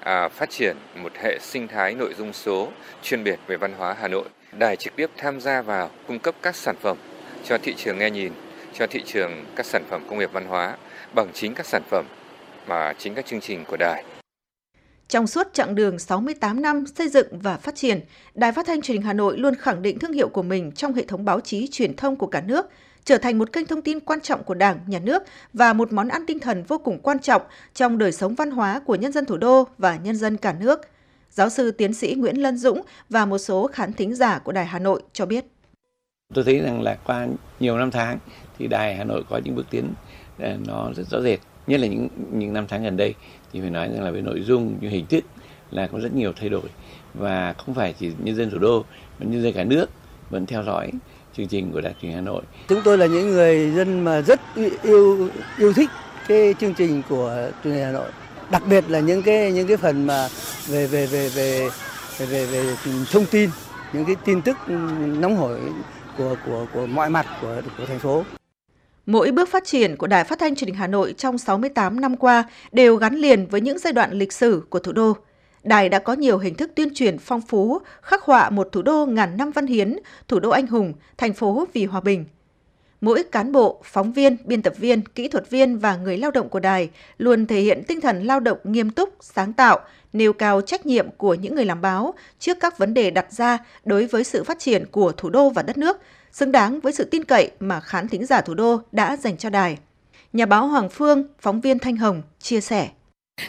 [0.00, 2.68] à, phát triển một hệ sinh thái nội dung số
[3.02, 4.28] chuyên biệt về văn hóa Hà Nội.
[4.52, 6.96] Đài trực tiếp tham gia vào cung cấp các sản phẩm
[7.44, 8.32] cho thị trường nghe nhìn,
[8.74, 10.76] cho thị trường các sản phẩm công nghiệp văn hóa
[11.14, 12.04] bằng chính các sản phẩm
[12.66, 14.04] mà chính các chương trình của đài.
[15.08, 18.00] Trong suốt chặng đường 68 năm xây dựng và phát triển,
[18.34, 20.94] Đài Phát thanh Truyền hình Hà Nội luôn khẳng định thương hiệu của mình trong
[20.94, 22.66] hệ thống báo chí truyền thông của cả nước,
[23.04, 26.08] trở thành một kênh thông tin quan trọng của Đảng, Nhà nước và một món
[26.08, 27.42] ăn tinh thần vô cùng quan trọng
[27.74, 30.80] trong đời sống văn hóa của nhân dân thủ đô và nhân dân cả nước.
[31.30, 34.66] Giáo sư tiến sĩ Nguyễn Lân Dũng và một số khán thính giả của Đài
[34.66, 35.44] Hà Nội cho biết.
[36.34, 37.26] Tôi thấy rằng là qua
[37.60, 38.18] nhiều năm tháng
[38.58, 39.92] thì Đài Hà Nội có những bước tiến
[40.38, 43.14] ờ, nó rất rõ rệt, nhất là những những năm tháng gần đây
[43.52, 45.24] thì phải nói rằng là về nội dung như hình thức
[45.70, 46.68] là có rất nhiều thay đổi
[47.14, 48.84] và không phải chỉ nhân dân thủ đô
[49.18, 49.86] mà nhân dân cả nước
[50.30, 50.90] vẫn theo dõi
[51.36, 52.42] chương trình của Đài truyền Hà Nội.
[52.68, 54.40] Chúng tôi là những người dân mà rất
[54.82, 55.28] yêu
[55.58, 55.90] yêu thích
[56.28, 58.10] cái chương trình của truyền hình Hà Nội,
[58.50, 60.28] đặc biệt là những cái những cái phần mà
[60.68, 61.68] về về về về
[62.18, 62.76] về về, về
[63.12, 63.50] thông tin,
[63.92, 64.56] những cái tin tức
[64.98, 65.58] nóng hổi
[66.18, 68.24] của của của mọi mặt của của thành phố.
[69.08, 72.16] Mỗi bước phát triển của Đài Phát thanh Truyền hình Hà Nội trong 68 năm
[72.16, 75.16] qua đều gắn liền với những giai đoạn lịch sử của thủ đô.
[75.62, 79.06] Đài đã có nhiều hình thức tuyên truyền phong phú, khắc họa một thủ đô
[79.06, 79.96] ngàn năm văn hiến,
[80.28, 82.24] thủ đô anh hùng, thành phố vì hòa bình.
[83.00, 86.48] Mỗi cán bộ, phóng viên, biên tập viên, kỹ thuật viên và người lao động
[86.48, 89.80] của đài luôn thể hiện tinh thần lao động nghiêm túc, sáng tạo,
[90.12, 93.58] nêu cao trách nhiệm của những người làm báo trước các vấn đề đặt ra
[93.84, 96.00] đối với sự phát triển của thủ đô và đất nước,
[96.38, 99.50] xứng đáng với sự tin cậy mà khán thính giả thủ đô đã dành cho
[99.50, 99.76] đài.
[100.32, 102.88] Nhà báo Hoàng Phương, phóng viên Thanh Hồng chia sẻ.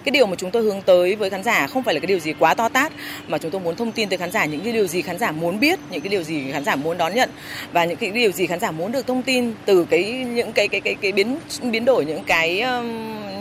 [0.03, 2.19] Cái điều mà chúng tôi hướng tới với khán giả không phải là cái điều
[2.19, 2.91] gì quá to tát
[3.27, 5.31] mà chúng tôi muốn thông tin tới khán giả những cái điều gì khán giả
[5.31, 7.29] muốn biết, những cái điều gì khán giả muốn đón nhận
[7.71, 10.67] và những cái điều gì khán giả muốn được thông tin từ cái những cái
[10.67, 11.37] cái cái cái biến
[11.71, 12.87] biến đổi những cái um,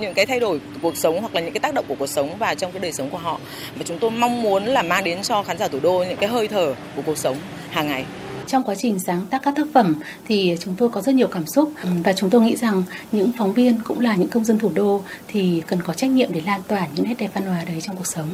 [0.00, 2.38] những cái thay đổi cuộc sống hoặc là những cái tác động của cuộc sống
[2.38, 3.40] và trong cái đời sống của họ.
[3.76, 6.28] Và chúng tôi mong muốn là mang đến cho khán giả thủ đô những cái
[6.28, 7.36] hơi thở của cuộc sống
[7.70, 8.04] hàng ngày
[8.48, 9.94] trong quá trình sáng tác các tác phẩm
[10.26, 12.82] thì chúng tôi có rất nhiều cảm xúc ừ, và chúng tôi nghĩ rằng
[13.12, 16.32] những phóng viên cũng là những công dân thủ đô thì cần có trách nhiệm
[16.32, 18.28] để lan tỏa những nét đẹp văn hóa đấy trong cuộc sống.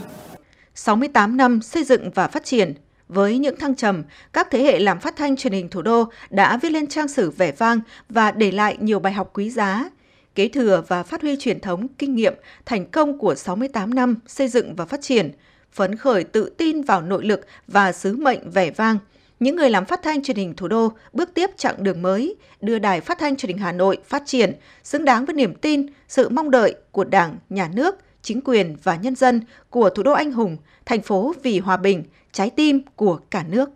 [0.74, 2.74] 68 năm xây dựng và phát triển,
[3.08, 4.02] với những thăng trầm,
[4.32, 7.30] các thế hệ làm phát thanh truyền hình thủ đô đã viết lên trang sử
[7.30, 9.90] vẻ vang và để lại nhiều bài học quý giá,
[10.34, 12.34] kế thừa và phát huy truyền thống, kinh nghiệm,
[12.66, 15.32] thành công của 68 năm xây dựng và phát triển,
[15.72, 18.98] phấn khởi tự tin vào nội lực và sứ mệnh vẻ vang–
[19.44, 22.78] những người làm phát thanh truyền hình thủ đô bước tiếp chặng đường mới, đưa
[22.78, 24.52] đài phát thanh truyền hình Hà Nội phát triển,
[24.84, 28.96] xứng đáng với niềm tin, sự mong đợi của Đảng, Nhà nước, chính quyền và
[28.96, 29.40] nhân dân
[29.70, 33.70] của thủ đô anh hùng, thành phố vì hòa bình, trái tim của cả nước.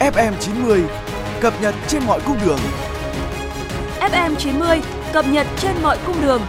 [0.00, 0.82] FM 90
[1.40, 2.58] cập nhật trên mọi cung đường.
[4.00, 4.80] FM 90
[5.12, 6.42] cập nhật trên mọi cung đường.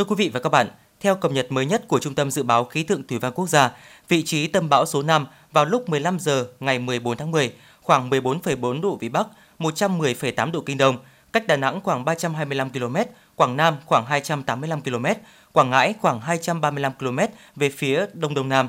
[0.00, 0.68] Thưa quý vị và các bạn,
[1.00, 3.48] theo cập nhật mới nhất của Trung tâm Dự báo Khí tượng Thủy văn Quốc
[3.48, 3.70] gia,
[4.08, 8.10] vị trí tâm bão số 5 vào lúc 15 giờ ngày 14 tháng 10, khoảng
[8.10, 9.26] 14,4 độ Vĩ Bắc,
[9.58, 10.96] 110,8 độ Kinh Đông,
[11.32, 12.96] cách Đà Nẵng khoảng 325 km,
[13.36, 15.06] Quảng Nam khoảng 285 km,
[15.52, 17.18] Quảng Ngãi khoảng 235 km
[17.56, 18.68] về phía Đông Đông Nam.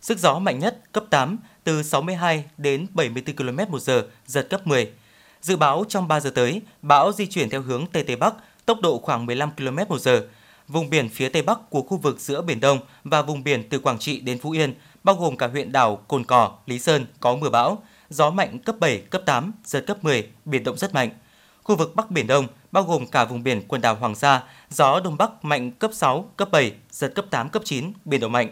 [0.00, 4.66] Sức gió mạnh nhất cấp 8, từ 62 đến 74 km một giờ, giật cấp
[4.66, 4.92] 10.
[5.40, 8.34] Dự báo trong 3 giờ tới, bão di chuyển theo hướng Tây Tây Bắc,
[8.66, 10.22] tốc độ khoảng 15 km một giờ,
[10.68, 13.78] vùng biển phía tây bắc của khu vực giữa Biển Đông và vùng biển từ
[13.78, 17.36] Quảng Trị đến Phú Yên, bao gồm cả huyện đảo Cồn Cỏ, Lý Sơn có
[17.36, 21.10] mưa bão, gió mạnh cấp 7, cấp 8, giật cấp 10, biển động rất mạnh.
[21.62, 25.00] Khu vực Bắc Biển Đông, bao gồm cả vùng biển quần đảo Hoàng Sa, gió
[25.00, 28.48] Đông Bắc mạnh cấp 6, cấp 7, giật cấp 8, cấp 9, biển động mạnh.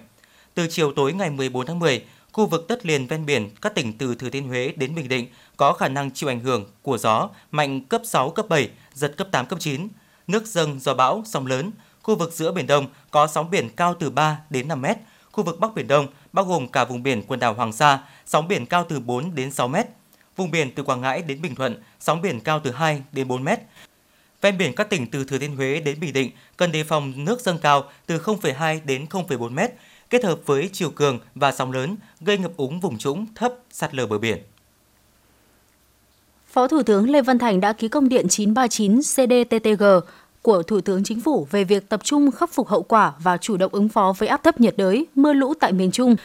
[0.55, 3.99] Từ chiều tối ngày 14 tháng 10, khu vực đất liền ven biển các tỉnh
[3.99, 7.29] từ Thừa Thiên Huế đến Bình Định có khả năng chịu ảnh hưởng của gió
[7.51, 9.89] mạnh cấp 6, cấp 7, giật cấp 8, cấp 9.
[10.27, 11.71] Nước dâng do bão, sóng lớn,
[12.07, 14.97] Khu vực giữa Biển Đông có sóng biển cao từ 3 đến 5 mét.
[15.33, 18.49] Khu vực Bắc Biển Đông, bao gồm cả vùng biển quần đảo Hoàng Sa, sóng
[18.49, 19.87] biển cao từ 4 đến 6 mét.
[20.37, 23.45] Vùng biển từ Quảng Ngãi đến Bình Thuận, sóng biển cao từ 2 đến 4
[23.45, 23.61] mét.
[24.41, 27.41] Ven biển các tỉnh từ Thừa Thiên Huế đến Bình Định cần đề phòng nước
[27.41, 29.71] dâng cao từ 0,2 đến 0,4 mét,
[30.11, 33.95] kết hợp với chiều cường và sóng lớn gây ngập úng vùng trũng thấp sạt
[33.95, 34.39] lở bờ biển.
[36.47, 39.85] Phó Thủ tướng Lê Văn Thành đã ký công điện 939 CDTTG
[40.47, 43.57] của Thủ tướng Chính phủ về việc tập trung khắc phục hậu quả và chủ
[43.57, 46.17] động ứng phó với áp thấp nhiệt đới, mưa lũ tại miền Trung.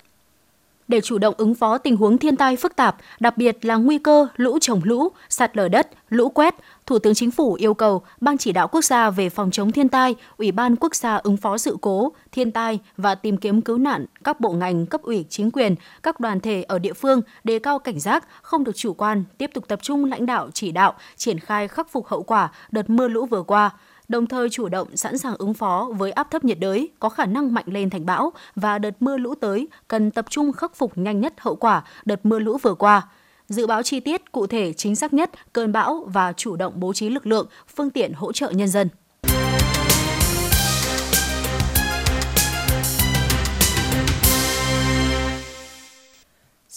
[0.87, 3.97] để chủ động ứng phó tình huống thiên tai phức tạp, đặc biệt là nguy
[3.97, 6.55] cơ lũ trồng lũ, sạt lở đất, lũ quét,
[6.85, 9.89] Thủ tướng Chính phủ yêu cầu Ban chỉ đạo quốc gia về phòng chống thiên
[9.89, 13.77] tai, Ủy ban quốc gia ứng phó sự cố, thiên tai và tìm kiếm cứu
[13.77, 17.59] nạn, các bộ ngành, cấp ủy, chính quyền, các đoàn thể ở địa phương đề
[17.59, 20.93] cao cảnh giác, không được chủ quan, tiếp tục tập trung lãnh đạo chỉ đạo,
[21.17, 23.71] triển khai khắc phục hậu quả đợt mưa lũ vừa qua,
[24.11, 27.25] đồng thời chủ động sẵn sàng ứng phó với áp thấp nhiệt đới có khả
[27.25, 30.97] năng mạnh lên thành bão và đợt mưa lũ tới cần tập trung khắc phục
[30.97, 33.07] nhanh nhất hậu quả đợt mưa lũ vừa qua.
[33.47, 36.93] Dự báo chi tiết, cụ thể, chính xác nhất cơn bão và chủ động bố
[36.93, 38.89] trí lực lượng, phương tiện hỗ trợ nhân dân.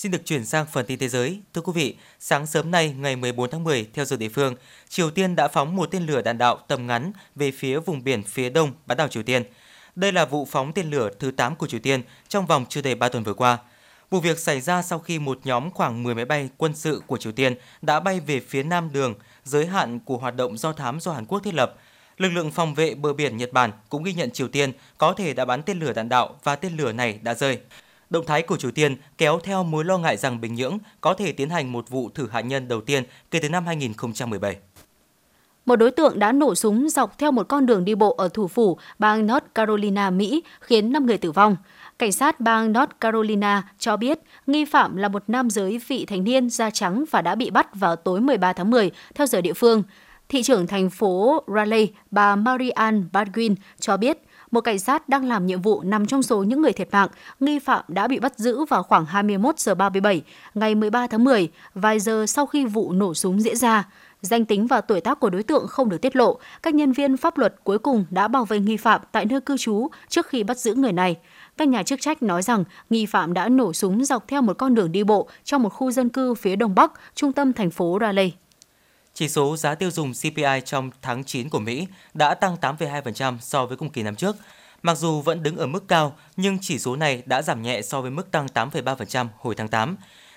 [0.05, 1.41] Xin được chuyển sang phần tin thế giới.
[1.55, 4.55] Thưa quý vị, sáng sớm nay ngày 14 tháng 10 theo giờ địa phương,
[4.89, 8.23] Triều Tiên đã phóng một tên lửa đạn đạo tầm ngắn về phía vùng biển
[8.23, 9.43] phía đông bán đảo Triều Tiên.
[9.95, 12.95] Đây là vụ phóng tên lửa thứ 8 của Triều Tiên trong vòng chưa đầy
[12.95, 13.59] 3 tuần vừa qua.
[14.11, 17.17] Vụ việc xảy ra sau khi một nhóm khoảng 10 máy bay quân sự của
[17.17, 21.01] Triều Tiên đã bay về phía nam đường giới hạn của hoạt động do thám
[21.01, 21.75] do Hàn Quốc thiết lập.
[22.17, 25.35] Lực lượng phòng vệ bờ biển Nhật Bản cũng ghi nhận Triều Tiên có thể
[25.35, 27.59] đã bắn tên lửa đạn đạo và tên lửa này đã rơi.
[28.11, 31.33] Động thái của Triều Tiên kéo theo mối lo ngại rằng Bình Nhưỡng có thể
[31.33, 34.57] tiến hành một vụ thử hạt nhân đầu tiên kể từ năm 2017.
[35.67, 38.49] Một đối tượng đã nổ súng dọc theo một con đường đi bộ ở thủ
[38.49, 41.57] phủ bang North Carolina, Mỹ, khiến 5 người tử vong.
[41.99, 46.25] Cảnh sát bang North Carolina cho biết nghi phạm là một nam giới vị thành
[46.25, 49.53] niên da trắng và đã bị bắt vào tối 13 tháng 10 theo giờ địa
[49.53, 49.83] phương.
[50.29, 54.19] Thị trưởng thành phố Raleigh, bà Marianne Baldwin cho biết
[54.55, 57.09] một cảnh sát đang làm nhiệm vụ nằm trong số những người thiệt mạng.
[57.41, 60.23] Nghi phạm đã bị bắt giữ vào khoảng 21 giờ 37
[60.55, 63.89] ngày 13 tháng 10, vài giờ sau khi vụ nổ súng diễn ra.
[64.21, 66.39] Danh tính và tuổi tác của đối tượng không được tiết lộ.
[66.63, 69.57] Các nhân viên pháp luật cuối cùng đã bảo vệ nghi phạm tại nơi cư
[69.57, 71.17] trú trước khi bắt giữ người này.
[71.57, 74.75] Các nhà chức trách nói rằng nghi phạm đã nổ súng dọc theo một con
[74.75, 77.99] đường đi bộ trong một khu dân cư phía đông bắc, trung tâm thành phố
[78.01, 78.44] Raleigh.
[79.15, 83.67] Chỉ số giá tiêu dùng CPI trong tháng 9 của Mỹ đã tăng 8,2% so
[83.67, 84.37] với cùng kỳ năm trước.
[84.83, 88.01] Mặc dù vẫn đứng ở mức cao, nhưng chỉ số này đã giảm nhẹ so
[88.01, 89.97] với mức tăng 8,3% hồi tháng 8.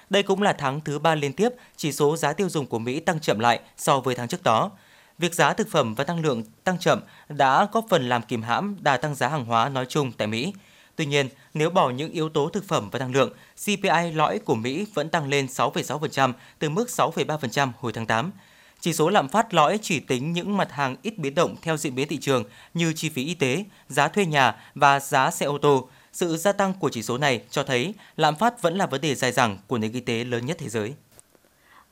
[0.10, 3.00] Đây cũng là tháng thứ ba liên tiếp chỉ số giá tiêu dùng của Mỹ
[3.00, 4.72] tăng chậm lại so với tháng trước đó.
[5.18, 8.78] Việc giá thực phẩm và tăng lượng tăng chậm đã góp phần làm kìm hãm
[8.80, 10.54] đà tăng giá hàng hóa nói chung tại Mỹ.
[10.96, 13.34] Tuy nhiên, nếu bỏ những yếu tố thực phẩm và năng lượng,
[13.66, 18.32] CPI lõi của Mỹ vẫn tăng lên 6,6% từ mức 6,3% hồi tháng 8.
[18.80, 21.96] Chỉ số lạm phát lõi chỉ tính những mặt hàng ít biến động theo diễn
[21.96, 25.58] biến thị trường như chi phí y tế, giá thuê nhà và giá xe ô
[25.58, 25.90] tô.
[26.14, 29.16] Sự gia tăng của chỉ số này cho thấy lạm phát vẫn là vấn đề
[29.16, 30.94] dài dẳng của nền kinh tế lớn nhất thế giới.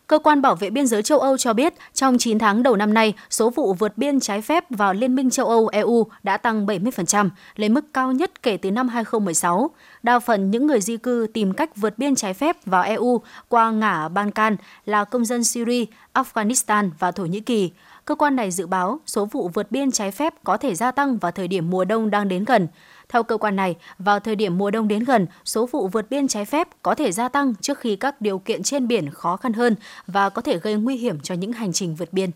[0.07, 2.93] Cơ quan bảo vệ biên giới châu Âu cho biết, trong 9 tháng đầu năm
[2.93, 6.65] nay, số vụ vượt biên trái phép vào Liên minh châu Âu EU đã tăng
[6.65, 9.69] 70%, lên mức cao nhất kể từ năm 2016.
[10.05, 13.71] Đa phần những người di cư tìm cách vượt biên trái phép vào EU qua
[13.71, 17.71] ngã Balkan là công dân Syria, Afghanistan và Thổ Nhĩ Kỳ.
[18.05, 21.17] Cơ quan này dự báo số vụ vượt biên trái phép có thể gia tăng
[21.17, 22.67] vào thời điểm mùa đông đang đến gần.
[23.09, 26.27] Theo cơ quan này, vào thời điểm mùa đông đến gần, số vụ vượt biên
[26.27, 29.53] trái phép có thể gia tăng trước khi các điều kiện trên biển khó khăn
[29.53, 29.75] hơn
[30.07, 32.29] và có thể gây nguy hiểm cho những hành trình vượt biên.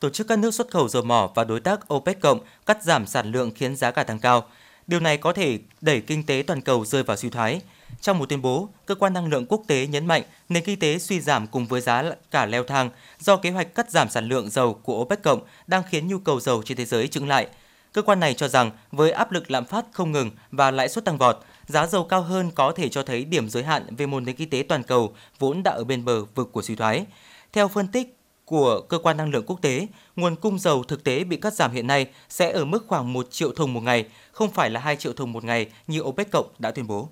[0.00, 3.06] Tổ chức các nước xuất khẩu dầu mỏ và đối tác OPEC cộng cắt giảm
[3.06, 4.44] sản lượng khiến giá cả tăng cao.
[4.88, 7.60] Điều này có thể đẩy kinh tế toàn cầu rơi vào suy thoái.
[8.00, 10.98] Trong một tuyên bố, cơ quan năng lượng quốc tế nhấn mạnh nền kinh tế
[10.98, 14.50] suy giảm cùng với giá cả leo thang do kế hoạch cắt giảm sản lượng
[14.50, 17.46] dầu của OPEC cộng đang khiến nhu cầu dầu trên thế giới chững lại.
[17.92, 21.04] Cơ quan này cho rằng với áp lực lạm phát không ngừng và lãi suất
[21.04, 24.20] tăng vọt, giá dầu cao hơn có thể cho thấy điểm giới hạn về một
[24.20, 27.06] nền kinh tế toàn cầu vốn đã ở bên bờ vực của suy thoái.
[27.52, 28.17] Theo phân tích
[28.48, 29.86] của cơ quan năng lượng quốc tế,
[30.16, 33.26] nguồn cung dầu thực tế bị cắt giảm hiện nay sẽ ở mức khoảng 1
[33.30, 36.46] triệu thùng một ngày, không phải là 2 triệu thùng một ngày như OPEC cộng
[36.58, 37.08] đã tuyên bố.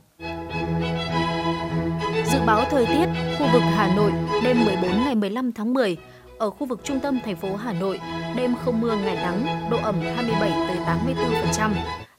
[2.32, 3.07] Dự báo thời tiết,
[3.39, 4.12] khu vực Hà Nội
[4.45, 5.97] đêm 14 ngày 15 tháng 10,
[6.39, 8.01] ở khu vực trung tâm thành phố Hà Nội,
[8.37, 11.72] đêm không mưa ngày nắng, độ ẩm 27 tới 84%,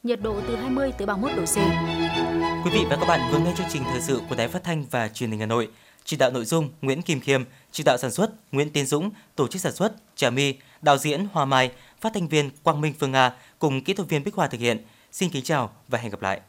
[0.04, 1.56] nhiệt độ từ 20 tới 31 độ C.
[2.66, 4.86] Quý vị và các bạn vừa nghe chương trình thời sự của Đài Phát thanh
[4.92, 5.68] và Truyền hình Hà Nội.
[6.08, 9.48] Chỉ đạo nội dung Nguyễn Kim Khiêm, chỉ đạo sản xuất Nguyễn Tiến Dũng, tổ
[9.48, 13.12] chức sản xuất Trà My, đạo diễn Hoa Mai, phát thanh viên Quang Minh Phương
[13.12, 14.86] Nga cùng kỹ thuật viên Bích Hòa thực hiện.
[15.12, 16.42] Xin kính chào và hẹn gặp lại.